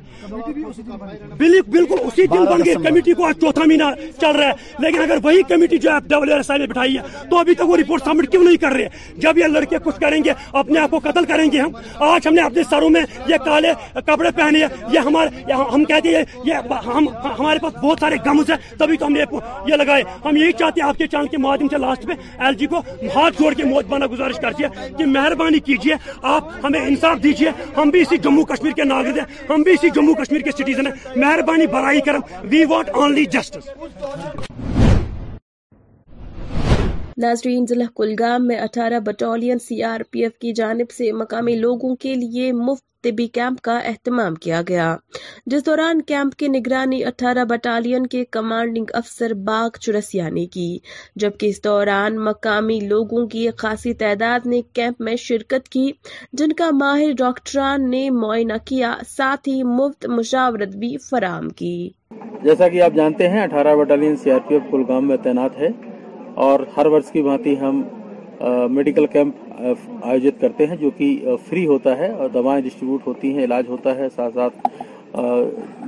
بالکل 1.38 1.96
اسی 2.04 2.26
دن 2.34 2.44
بن 2.50 2.64
گئی 2.66 2.74
کمیٹی 2.90 3.12
کو 3.14 3.26
آج 3.28 3.40
چوتھا 3.40 3.64
مہینہ 3.66 3.90
چل 4.20 4.26
رہا 4.26 4.38
ہے 4.38 4.41
رہا 4.42 4.50
ہے 4.50 4.76
لیکن 4.84 5.00
اگر 5.02 5.18
وہی 5.22 5.42
کمیٹی 5.48 5.78
جو 5.86 5.90
آپ 5.92 6.02
ڈبل 6.08 6.28
ایر 6.30 6.36
ایس 6.38 6.50
آئی 6.50 6.60
نے 6.60 6.66
بٹھائی 6.66 6.96
ہے 6.98 7.26
تو 7.30 7.38
ابھی 7.38 7.54
تک 7.54 7.68
وہ 7.70 7.76
رپورٹ 7.76 8.02
سبمٹ 8.04 8.30
کیوں 8.30 8.42
نہیں 8.44 8.56
کر 8.60 8.72
رہے 8.76 8.88
جب 9.20 9.38
یہ 9.38 9.46
لڑکے 9.56 9.78
کچھ 9.84 10.00
کریں 10.00 10.18
گے 10.24 10.32
اپنے 10.62 10.78
آپ 10.80 10.90
کو 10.90 10.98
قتل 11.04 11.24
کریں 11.24 11.50
گے 11.52 11.60
ہم 11.60 11.72
آج 12.08 12.28
ہم 12.28 12.34
نے 12.34 12.42
اپنے 12.42 12.62
سروں 12.70 12.90
میں 12.96 13.02
یہ 13.28 13.36
کالے 13.44 13.72
کپڑے 14.06 14.30
پہنے 14.36 14.64
یہ 14.92 14.98
ہمارے 15.06 15.52
ہم 15.74 15.84
کہتے 15.84 16.16
ہیں 16.16 16.22
یہ 16.44 16.72
ہم 16.86 17.08
ہمارے 17.24 17.58
پاس 17.62 17.74
بہت 17.82 17.98
سارے 18.00 18.16
گمز 18.26 18.50
ہیں 18.50 18.56
تبھی 18.78 18.96
تو 18.96 19.06
ہم 19.06 19.12
نے 19.12 19.24
یہ 19.66 19.76
لگائے 19.76 20.02
ہم 20.24 20.36
یہی 20.36 20.52
چاہتے 20.58 20.80
ہیں 20.80 20.88
آپ 20.88 20.98
کے 20.98 21.06
چاند 21.12 21.30
کے 21.30 21.38
معدم 21.46 21.68
سے 21.70 21.78
لاسٹ 21.86 22.04
میں 22.06 22.14
ایل 22.38 22.54
جی 22.62 22.66
کو 22.74 22.80
ہاتھ 23.14 23.40
جوڑ 23.42 23.52
کے 23.56 23.64
موت 23.64 23.84
بانا 23.90 24.06
گزارش 24.12 24.38
کرتی 24.42 24.64
ہے 24.64 24.88
کہ 24.98 25.04
مہربانی 25.18 25.58
کیجیے 25.70 25.94
آپ 26.36 26.48
ہمیں 26.64 26.80
انصاف 26.80 27.22
دیجیے 27.22 27.50
ہم 27.76 27.90
بھی 27.96 28.00
اسی 28.00 28.16
جموں 28.26 28.44
کشمیر 28.54 28.72
کے 28.76 28.84
ناگرد 28.92 29.18
ہیں 29.18 29.24
ہم 29.52 29.62
بھی 29.66 29.72
اسی 29.72 29.90
جموں 29.94 30.14
کشمیر 30.22 30.40
کے 30.42 30.50
سٹیزن 30.60 30.86
ہیں 30.86 30.92
مہربانی 31.24 31.66
برائی 31.76 32.00
کرم 32.08 32.20
وی 32.50 32.64
وانٹ 32.74 32.88
اونلی 33.02 33.24
جسٹس 33.32 33.68
ناظرین 37.22 37.64
ضلع 37.68 37.84
کلگام 37.96 38.46
میں 38.46 38.56
اٹھارہ 38.58 38.98
battalion 39.06 39.58
C 39.64 39.82
R 39.84 40.00
P 40.10 40.22
F 40.24 40.32
کی 40.42 40.52
جانب 40.60 40.90
سے 40.96 41.10
مقامی 41.18 41.54
لوگوں 41.56 41.94
کے 42.04 42.14
لیے 42.22 42.52
مفت 42.68 42.90
طبی 43.04 43.26
کیمپ 43.36 43.60
کا 43.68 43.76
اہتمام 43.90 44.34
کیا 44.44 44.60
گیا 44.68 44.86
جس 45.52 45.64
دوران 45.66 46.00
کیمپ 46.10 46.34
کے 46.38 46.48
نگرانی 46.48 47.02
اٹھارہ 47.04 47.44
بٹالین 47.50 48.06
کے 48.14 48.24
کمانڈنگ 48.36 48.90
افسر 49.00 49.34
باغ 49.48 49.68
چرسیا 49.80 50.28
نے 50.36 50.44
کی 50.56 50.68
جبکہ 51.24 51.46
اس 51.46 51.62
دوران 51.64 52.16
مقامی 52.24 52.78
لوگوں 52.92 53.26
کی 53.34 53.46
خاصی 53.58 53.94
تعداد 54.04 54.46
نے 54.54 54.60
کیمپ 54.78 55.00
میں 55.08 55.16
شرکت 55.26 55.68
کی 55.76 55.90
جن 56.40 56.52
کا 56.60 56.70
ماہر 56.80 57.12
ڈاکٹران 57.18 57.90
نے 57.90 58.08
معائنہ 58.20 58.58
کیا 58.68 58.94
ساتھ 59.16 59.48
ہی 59.48 59.62
مفت 59.80 60.06
مشاورت 60.18 60.76
بھی 60.84 60.96
فراہم 61.08 61.48
کی 61.62 61.74
جیسا 62.44 62.68
کہ 62.68 62.82
آپ 62.82 62.94
جانتے 62.96 63.28
ہیں 63.34 63.42
اٹھارہ 63.42 63.74
battalion 63.82 64.16
C 64.24 64.30
R 64.38 64.48
P 64.48 64.54
F 64.54 64.70
Kulgam 64.72 65.08
میں 65.08 65.16
تعینات 65.24 65.58
ہے 65.64 65.68
اور 66.44 66.60
ہر 66.76 66.86
ورس 66.92 67.10
کی 67.12 67.22
بھانتی 67.22 67.58
ہم 67.60 67.82
میڈیکل 68.74 69.06
کیمپ 69.12 69.34
آیوجت 70.04 70.40
کرتے 70.40 70.66
ہیں 70.66 70.76
جو 70.76 70.90
کہ 70.96 71.34
فری 71.48 71.66
ہوتا 71.66 71.96
ہے 71.98 72.08
اور 72.12 72.28
دوائیں 72.34 72.60
ڈسٹریبیوٹ 72.64 73.06
ہوتی 73.06 73.36
ہیں 73.36 73.44
علاج 73.44 73.68
ہوتا 73.68 73.94
ہے 73.96 74.08
ساتھ 74.14 74.34
ساتھ 74.34 74.68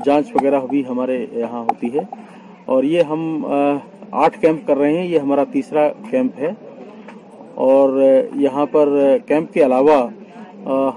جانچ 0.04 0.35
وغیرہ 0.35 0.61
بھی 0.70 0.83
ہمارے 0.88 1.24
یہاں 1.40 1.61
ہوتی 1.62 1.92
ہے 1.94 2.02
اور 2.74 2.85
یہ 2.85 3.02
ہم 3.11 3.46
آٹھ 4.11 4.38
کیمپ 4.40 4.66
کر 4.66 4.76
رہے 4.78 4.96
ہیں 4.98 5.07
یہ 5.07 5.18
ہمارا 5.18 5.44
تیسرا 5.52 5.88
کیمپ 6.11 6.38
ہے 6.40 6.50
اور 7.68 8.00
یہاں 8.40 8.66
پر 8.72 8.88
کیمپ 9.26 9.52
کے 9.52 9.64
علاوہ 9.64 10.07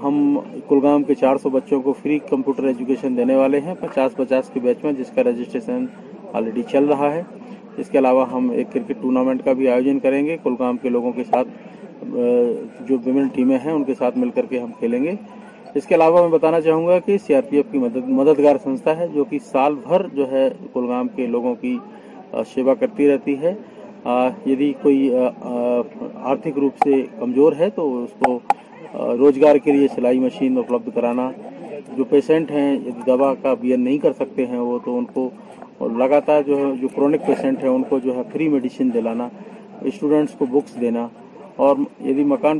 ہم 0.02 0.38
کلگام 0.68 1.02
کے 1.04 1.14
چار 1.20 1.36
سو 1.42 1.50
بچوں 1.50 1.80
کو 1.82 1.92
فری 2.02 2.18
کمپیوٹر 2.30 2.66
ایجوکیشن 2.66 3.16
دینے 3.16 3.34
والے 3.36 3.60
ہیں 3.60 3.74
پچاس 3.80 4.16
پچاس 4.16 4.50
کے 4.52 4.60
بیچ 4.60 4.84
میں 4.84 4.92
جس 4.98 5.10
کا 5.14 5.22
رجسٹریشن 5.30 5.84
آلریڈی 6.32 6.62
چل 6.70 6.84
رہا 6.92 7.12
ہے 7.14 7.22
اس 7.80 7.88
کے 7.90 7.98
علاوہ 7.98 8.24
ہم 8.32 8.48
ایک 8.56 8.72
کرکٹ 8.72 9.00
ٹورنامنٹ 9.00 9.42
کا 9.44 9.52
بھی 9.58 9.66
آیوجن 9.68 9.98
کریں 10.04 10.24
گے 10.26 10.36
کلگام 10.42 10.76
کے 10.82 10.88
لوگوں 10.88 11.12
کے 11.16 11.24
ساتھ 11.24 11.48
جو 12.88 12.96
ویمن 13.04 13.26
ٹیمیں 13.34 13.58
ہیں 13.64 13.72
ان 13.72 13.84
کے 13.84 13.94
ساتھ 13.98 14.18
مل 14.18 14.30
کر 14.34 14.46
کے 14.50 14.60
ہم 14.60 14.72
کھیلیں 14.78 15.02
گے 15.04 15.12
اس 15.78 15.86
کے 15.86 15.94
علاوہ 15.94 16.20
میں 16.22 16.28
بتانا 16.36 16.60
چاہوں 16.60 16.86
گا 16.86 16.98
کہ 17.06 17.16
سی 17.26 17.34
آر 17.34 17.40
پی 17.50 17.56
ایف 17.56 17.66
کی 17.72 17.78
مددگار 18.18 18.56
سنستھا 18.64 18.96
ہے 18.96 19.06
جو 19.14 19.24
کہ 19.30 19.38
سال 19.50 19.74
بھر 19.86 20.06
جو 20.14 20.30
ہے 20.30 20.48
کلگام 20.72 21.08
کے 21.16 21.26
لوگوں 21.34 21.54
کی 21.60 21.76
سیوا 22.54 22.74
کرتی 22.80 23.08
رہتی 23.10 23.36
ہے 23.42 23.54
یدی 24.46 24.72
کوئی 24.82 25.10
آرتھک 25.14 26.58
روپ 26.64 26.78
سے 26.84 27.02
کمزور 27.18 27.52
ہے 27.58 27.70
تو 27.76 27.86
اس 28.02 28.10
کو 28.24 28.38
روزگار 29.18 29.56
کے 29.64 29.72
لیے 29.72 29.86
سلائی 29.94 30.18
مشین 30.20 30.58
اپلبدھ 30.58 30.94
کرانا 30.94 31.30
جو 31.96 32.04
پیشنٹ 32.10 32.50
ہیں 32.50 32.74
دوا 33.06 33.32
کا 33.42 33.54
بیئر 33.60 33.76
نہیں 33.78 33.98
کر 33.98 34.12
سکتے 34.18 34.46
ہیں 34.46 34.58
وہ 34.58 34.78
تو 34.84 34.98
ان 34.98 35.04
کو 35.14 35.28
اور 35.78 35.90
لگاتار 35.98 36.42
جو 36.46 36.56
ہے 36.58 36.70
جو 36.80 36.88
کرونک 36.94 37.26
پیشنٹ 37.26 37.62
ہیں 37.64 37.70
ان 37.70 37.82
کو 37.88 37.98
جو 38.04 38.14
ہے 38.16 38.22
فری 38.32 38.48
میڈیسن 38.48 38.88
دلانا 38.94 39.28
اسٹوڈنٹس 39.90 40.34
کو 40.38 40.46
بکس 40.50 40.80
دینا 40.80 41.06
اور 41.66 41.76
یدی 42.06 42.24
مکان 42.32 42.58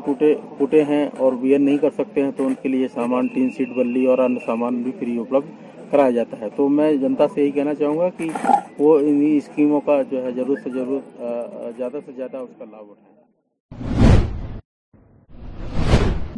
ٹوٹے 0.59 0.83
ہیں 0.89 1.05
اور 1.25 1.33
بیئر 1.41 1.59
نہیں 1.59 1.79
کر 1.83 1.91
سکتے 1.97 2.23
ہیں 2.23 2.31
تو 2.37 2.47
ان 2.47 2.55
کے 2.63 2.69
لیے 2.69 2.89
سامان 2.95 3.27
ٹین 3.35 3.51
سیٹ 3.57 3.75
بلی 3.77 4.05
اور 4.15 4.19
ان 4.25 4.37
سامان 4.47 4.81
بھی 4.83 4.93
فری 4.99 5.19
اپلبدھ 5.21 5.91
کرایا 5.91 6.11
جاتا 6.19 6.41
ہے 6.41 6.49
تو 6.57 6.69
میں 6.79 6.93
جنتا 7.03 7.29
سے 7.35 7.43
یہی 7.43 7.51
کہنا 7.51 7.75
چاہوں 7.75 7.99
گا 7.99 8.09
کہ 8.17 8.29
وہ 8.79 8.99
انہی 8.99 9.37
اسکیموں 9.37 9.81
کا 9.87 10.01
جو 10.11 10.25
ہے 10.25 10.31
ضرور 10.37 10.57
سے 10.65 10.71
ضرور 10.75 11.01
زیادہ 11.77 11.97
سے 12.07 12.13
زیادہ 12.17 12.37
اس 12.37 12.59
کا 12.59 12.65
لابھ 12.71 12.91
اٹھائیں 12.91 13.18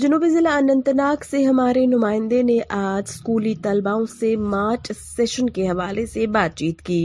جنوبی 0.01 0.29
ضلع 0.31 0.51
اننت 0.57 0.89
ناگ 0.97 1.23
سے 1.31 1.43
ہمارے 1.45 1.85
نمائندے 1.87 2.41
نے 2.43 2.57
آج 2.77 3.09
اسکولی 3.15 3.55
طلباؤں 3.63 4.05
سے 4.13 4.35
مارچ 4.53 4.91
سیشن 4.99 5.49
کے 5.57 5.69
حوالے 5.71 6.05
سے 6.13 6.27
بات 6.37 6.57
چیت 6.59 6.81
کی 6.87 7.01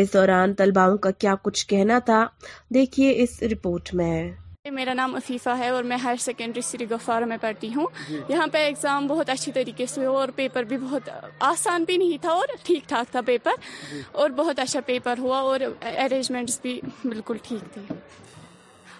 اس 0.00 0.12
دوران 0.12 0.52
طلباؤں 0.60 0.96
کا 1.06 1.10
کیا 1.24 1.34
کچھ 1.42 1.66
کہنا 1.68 1.98
تھا 2.10 2.22
دیکھیے 2.74 3.10
اس 3.22 3.42
رپورٹ 3.52 3.92
میں 4.00 4.12
میرا 4.78 4.94
نام 5.00 5.14
عفیفہ 5.14 5.56
ہے 5.58 5.68
اور 5.76 5.84
میں 5.92 5.96
ہائر 6.04 6.16
سیکنڈری 6.26 6.60
سری 6.66 6.90
گفارہ 6.90 7.24
میں 7.32 7.36
پڑھتی 7.40 7.70
ہوں 7.76 7.86
یہاں 8.28 8.46
پہ 8.52 8.66
اگزام 8.66 9.06
بہت 9.06 9.30
اچھی 9.36 9.52
طریقے 9.52 9.86
سے 9.94 10.06
ہو 10.06 10.16
اور 10.18 10.28
پیپر 10.36 10.64
بھی 10.70 10.76
بہت 10.84 11.08
آسان 11.52 11.84
بھی 11.86 11.96
نہیں 12.04 12.16
تھا 12.22 12.32
اور 12.42 12.56
ٹھیک 12.66 12.88
ٹھاک 12.88 13.12
تھا 13.12 13.20
پیپر 13.26 13.94
اور 14.12 14.30
بہت 14.40 14.58
اچھا 14.66 14.80
پیپر 14.86 15.18
ہوا 15.26 15.38
اور 15.50 15.60
ارینجمنٹس 15.96 16.60
بھی 16.62 16.80
بالکل 17.04 17.36
ٹھیک 17.48 17.72
تھے 17.74 17.94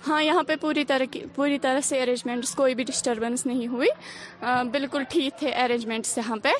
ہاں 0.06 0.22
یہاں 0.22 0.42
پہ 0.46 0.52
پوری 0.60 0.84
طرح 0.88 1.16
پوری 1.34 1.58
طرح 1.62 1.80
سے 1.84 2.00
ارینجمنٹس 2.02 2.54
کوئی 2.54 2.74
بھی 2.74 2.84
ڈسٹربنس 2.88 3.44
نہیں 3.46 3.66
ہوئی 3.68 3.88
بالکل 4.72 5.02
ٹھیک 5.10 5.38
تھے 5.38 5.50
ارینجمنٹس 5.64 6.16
یہاں 6.18 6.36
پہ 6.42 6.52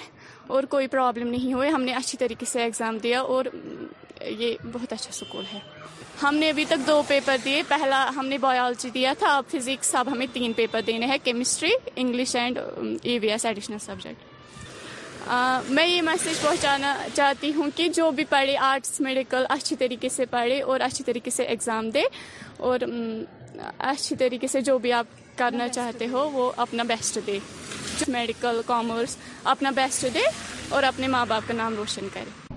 اور 0.52 0.62
کوئی 0.70 0.86
پرابلم 0.94 1.26
نہیں 1.28 1.52
ہوئی 1.54 1.70
ہم 1.72 1.82
نے 1.82 1.92
اچھی 1.94 2.18
طریقے 2.18 2.46
سے 2.46 2.62
ایگزام 2.62 2.98
دیا 3.02 3.20
اور 3.20 3.44
یہ 4.38 4.56
بہت 4.72 4.92
اچھا 4.92 5.12
سکول 5.12 5.44
ہے 5.52 5.58
ہم 6.22 6.34
نے 6.34 6.48
ابھی 6.50 6.64
تک 6.68 6.86
دو 6.86 7.00
پیپر 7.08 7.36
دیے 7.44 7.62
پہلا 7.68 8.06
ہم 8.16 8.26
نے 8.26 8.38
بایولوجی 8.38 8.90
دیا 8.94 9.12
تھا 9.18 9.36
اب 9.36 9.44
فزکس 9.50 9.94
اب 9.96 10.08
ہمیں 10.12 10.26
تین 10.32 10.52
پیپر 10.56 10.80
دینے 10.86 11.06
ہیں 11.06 11.16
chemistry 11.24 11.70
English 11.94 12.34
and 12.36 12.58
E 13.02 13.18
V 13.22 13.30
S 13.32 13.46
additional 13.46 13.78
subject 13.84 14.28
میں 15.70 15.86
یہ 15.86 16.02
میسج 16.02 16.40
پہنچانا 16.42 16.96
چاہتی 17.14 17.52
ہوں 17.54 17.70
کہ 17.76 17.88
جو 17.94 18.10
بھی 18.16 18.24
پڑھے 18.28 18.56
آرٹس 18.66 19.00
میڈیکل 19.00 19.44
اچھی 19.50 19.76
طریقے 19.76 20.08
سے 20.08 20.24
پڑھے 20.30 20.60
اور 20.62 20.80
اچھی 20.86 21.04
طریقے 21.04 21.30
سے 21.30 21.42
ایگزام 21.54 21.90
دے 21.94 22.02
اور 22.68 22.78
اچھی 23.78 24.16
طریقے 24.16 24.46
سے 24.48 24.60
جو 24.68 24.76
بھی 24.84 24.92
آپ 24.92 25.18
کرنا 25.38 25.68
چاہتے 25.68 26.06
ہو 26.12 26.28
وہ 26.32 26.50
اپنا 26.66 26.82
بیسٹ 26.88 27.18
دے 27.26 27.38
میڈیکل 28.08 28.60
کامرس 28.66 29.16
اپنا 29.54 29.70
بیسٹ 29.76 30.04
دے 30.14 30.20
اور 30.76 30.82
اپنے 30.92 31.06
ماں 31.14 31.24
باپ 31.28 31.48
کا 31.48 31.54
نام 31.54 31.74
روشن 31.78 32.08
کرے 32.14 32.48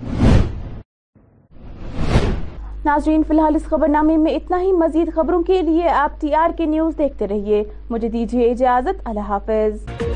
ناظرین 2.85 3.21
فی 3.27 3.33
الحال 3.33 3.55
اس 3.55 3.65
خبر 3.69 3.87
نامے 3.89 4.17
میں 4.23 4.31
اتنا 4.35 4.59
ہی 4.61 4.71
مزید 4.85 5.13
خبروں 5.15 5.41
کے 5.49 5.61
لیے 5.69 5.87
آپ 6.03 6.19
ٹی 6.21 6.33
آر 6.43 6.57
کے 6.57 6.65
نیوز 6.75 6.97
دیکھتے 6.97 7.27
رہیے 7.33 7.63
مجھے 7.89 8.09
دیجیے 8.17 8.49
اجازت 8.51 9.01
اللہ 9.09 9.31
حافظ 9.33 10.11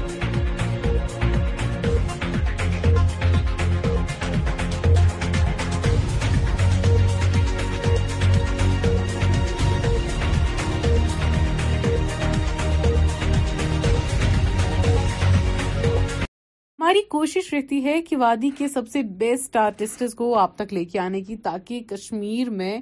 ہماری 16.98 17.08
کوشش 17.10 17.54
رہتی 17.54 17.84
ہے 17.84 18.02
کہ 18.08 18.18
وادی 18.18 18.50
کے 18.58 18.68
سب 18.68 18.88
سے 18.90 19.02
بیسٹ 19.18 19.56
آرٹسٹ 19.58 20.04
کو 20.18 20.34
آپ 20.40 20.56
تک 20.58 20.72
لے 20.74 20.84
کے 20.92 21.00
آنے 21.00 21.20
کی 21.28 21.36
تاکہ 21.48 21.80
کشمیر 21.90 22.50
میں 22.62 22.78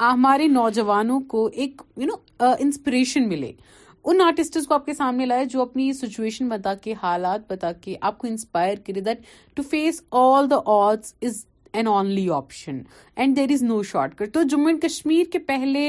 ہمارے 0.00 0.46
نوجوانوں 0.48 1.18
کو 1.28 1.44
ایک 1.52 1.82
یو 1.96 2.06
نو 2.06 2.46
انسپریشن 2.58 3.28
ملے 3.28 3.50
ان 4.10 4.20
آرٹسٹ 4.26 4.56
کو 4.68 4.74
آپ 4.74 4.86
کے 4.86 4.94
سامنے 4.94 5.26
لائے 5.26 5.44
جو 5.52 5.62
اپنی 5.62 5.92
سچویشن 6.00 6.48
بتا 6.48 6.74
کے 6.82 6.94
حالات 7.02 7.50
بتا 7.52 7.72
کے 7.82 7.94
آپ 8.10 8.18
کو 8.18 8.26
انسپائر 8.28 8.74
کرے 8.86 9.00
that 9.08 9.20
to 9.56 9.62
face 9.70 10.02
all 10.22 10.50
the 10.50 10.56
arts 10.78 11.14
is 11.26 11.44
an 11.72 11.86
only 11.86 12.28
option 12.36 12.78
and 13.22 13.36
there 13.36 13.50
is 13.52 13.62
no 13.62 13.82
shortcut 14.18 14.32
تو 14.34 14.42
جموں 14.50 14.70
اینڈ 14.70 14.82
کشمیر 14.82 15.30
کے 15.32 15.38
پہلے 15.52 15.84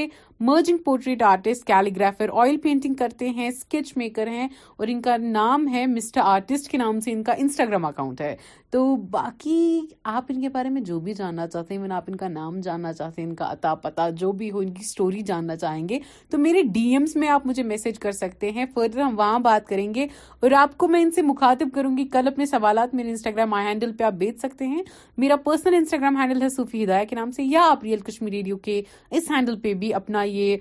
emerging 0.45 0.77
portrait 0.85 1.21
artist 1.23 1.63
calligrapher 1.67 2.29
oil 2.41 2.55
painting 2.61 2.93
کرتے 2.99 3.27
ہیں 3.29 3.47
اسکیچ 3.47 3.91
میکر 3.97 4.27
ہیں 4.27 4.47
اور 4.77 4.87
ان 4.91 5.01
کا 5.01 5.17
نام 5.21 5.67
ہے 5.73 5.85
مسٹر 5.87 6.21
آرٹسٹ 6.23 6.69
کے 6.71 6.77
نام 6.77 6.99
سے 6.99 7.11
ان 7.11 7.21
کا 7.23 7.33
انسٹاگرام 7.37 7.85
اکاؤنٹ 7.85 8.21
ہے 8.21 8.35
تو 8.73 8.81
باقی 9.11 9.79
آپ 10.17 10.25
ان 10.29 10.39
کے 10.41 10.49
بارے 10.49 10.69
میں 10.69 10.81
جو 10.81 10.99
بھی 11.05 11.13
جاننا 11.13 11.47
چاہتے 11.47 11.77
ہیں 11.77 11.87
آپ 11.93 12.03
ان 12.07 12.15
کا 12.17 12.27
نام 12.27 12.59
جاننا 12.63 12.91
چاہتے 12.93 13.21
ہیں 13.21 13.27
ان 13.29 13.33
کا 13.35 13.45
اتا 13.51 13.73
پتا 13.85 14.07
جو 14.19 14.31
بھی 14.41 14.49
ہو 14.51 14.59
ان 14.59 14.71
کی 14.73 14.83
اسٹوری 14.85 15.21
جاننا 15.29 15.55
چاہیں 15.63 15.87
گے 15.89 15.97
تو 16.31 16.37
میرے 16.37 16.61
ڈی 16.73 16.81
ایمس 16.93 17.15
میں 17.23 17.29
آپ 17.29 17.45
مجھے 17.47 17.63
میسج 17.71 17.99
کر 17.99 18.11
سکتے 18.21 18.51
ہیں 18.57 18.65
فردر 18.73 18.99
ہم 19.01 19.17
وہاں 19.17 19.39
بات 19.49 19.65
کریں 19.67 19.93
گے 19.95 20.05
اور 20.39 20.51
آپ 20.59 20.77
کو 20.83 20.87
میں 20.87 21.01
ان 21.03 21.11
سے 21.15 21.21
مخاطب 21.21 21.73
کروں 21.75 21.95
گی 21.97 22.05
کل 22.13 22.27
اپنے 22.31 22.45
سوالات 22.51 22.93
میرے 22.95 23.09
انسٹاگرام 23.09 23.53
آئی 23.53 23.67
ہینڈل 23.67 23.91
پہ 23.97 24.03
آپ 24.03 24.13
بھیج 24.23 24.37
سکتے 24.47 24.67
ہیں 24.67 24.81
میرا 25.25 25.35
پرسنل 25.43 25.75
انسٹاگرام 25.77 26.17
ہینڈل 26.21 26.41
ہے 26.41 26.49
صوفی 26.55 26.83
ہدایہ 26.83 27.05
کے 27.09 27.15
نام 27.15 27.31
سے 27.31 27.43
یا 27.43 27.65
آپ 27.71 27.83
ریئل 27.83 27.99
کشمیری 28.11 28.37
ریڈیو 28.37 28.57
کے 28.69 28.81
اس 29.11 29.31
ہینڈل 29.35 29.59
پہ 29.63 29.73
بھی 29.83 29.93
اپنا 29.93 30.23
یہ 30.23 30.55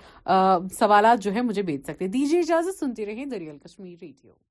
سوالات 0.79 1.23
جو 1.23 1.35
ہے 1.35 1.43
مجھے 1.53 1.63
بھیج 1.71 1.83
سکتے 1.91 2.09
دیجیے 2.19 2.41
اجازت 2.41 2.79
سنتے 2.81 3.07
رہیں 3.07 3.25
دا 3.25 3.39
ریئل 3.39 3.57
کشمیر 3.65 3.97
ریڈیو 4.03 4.50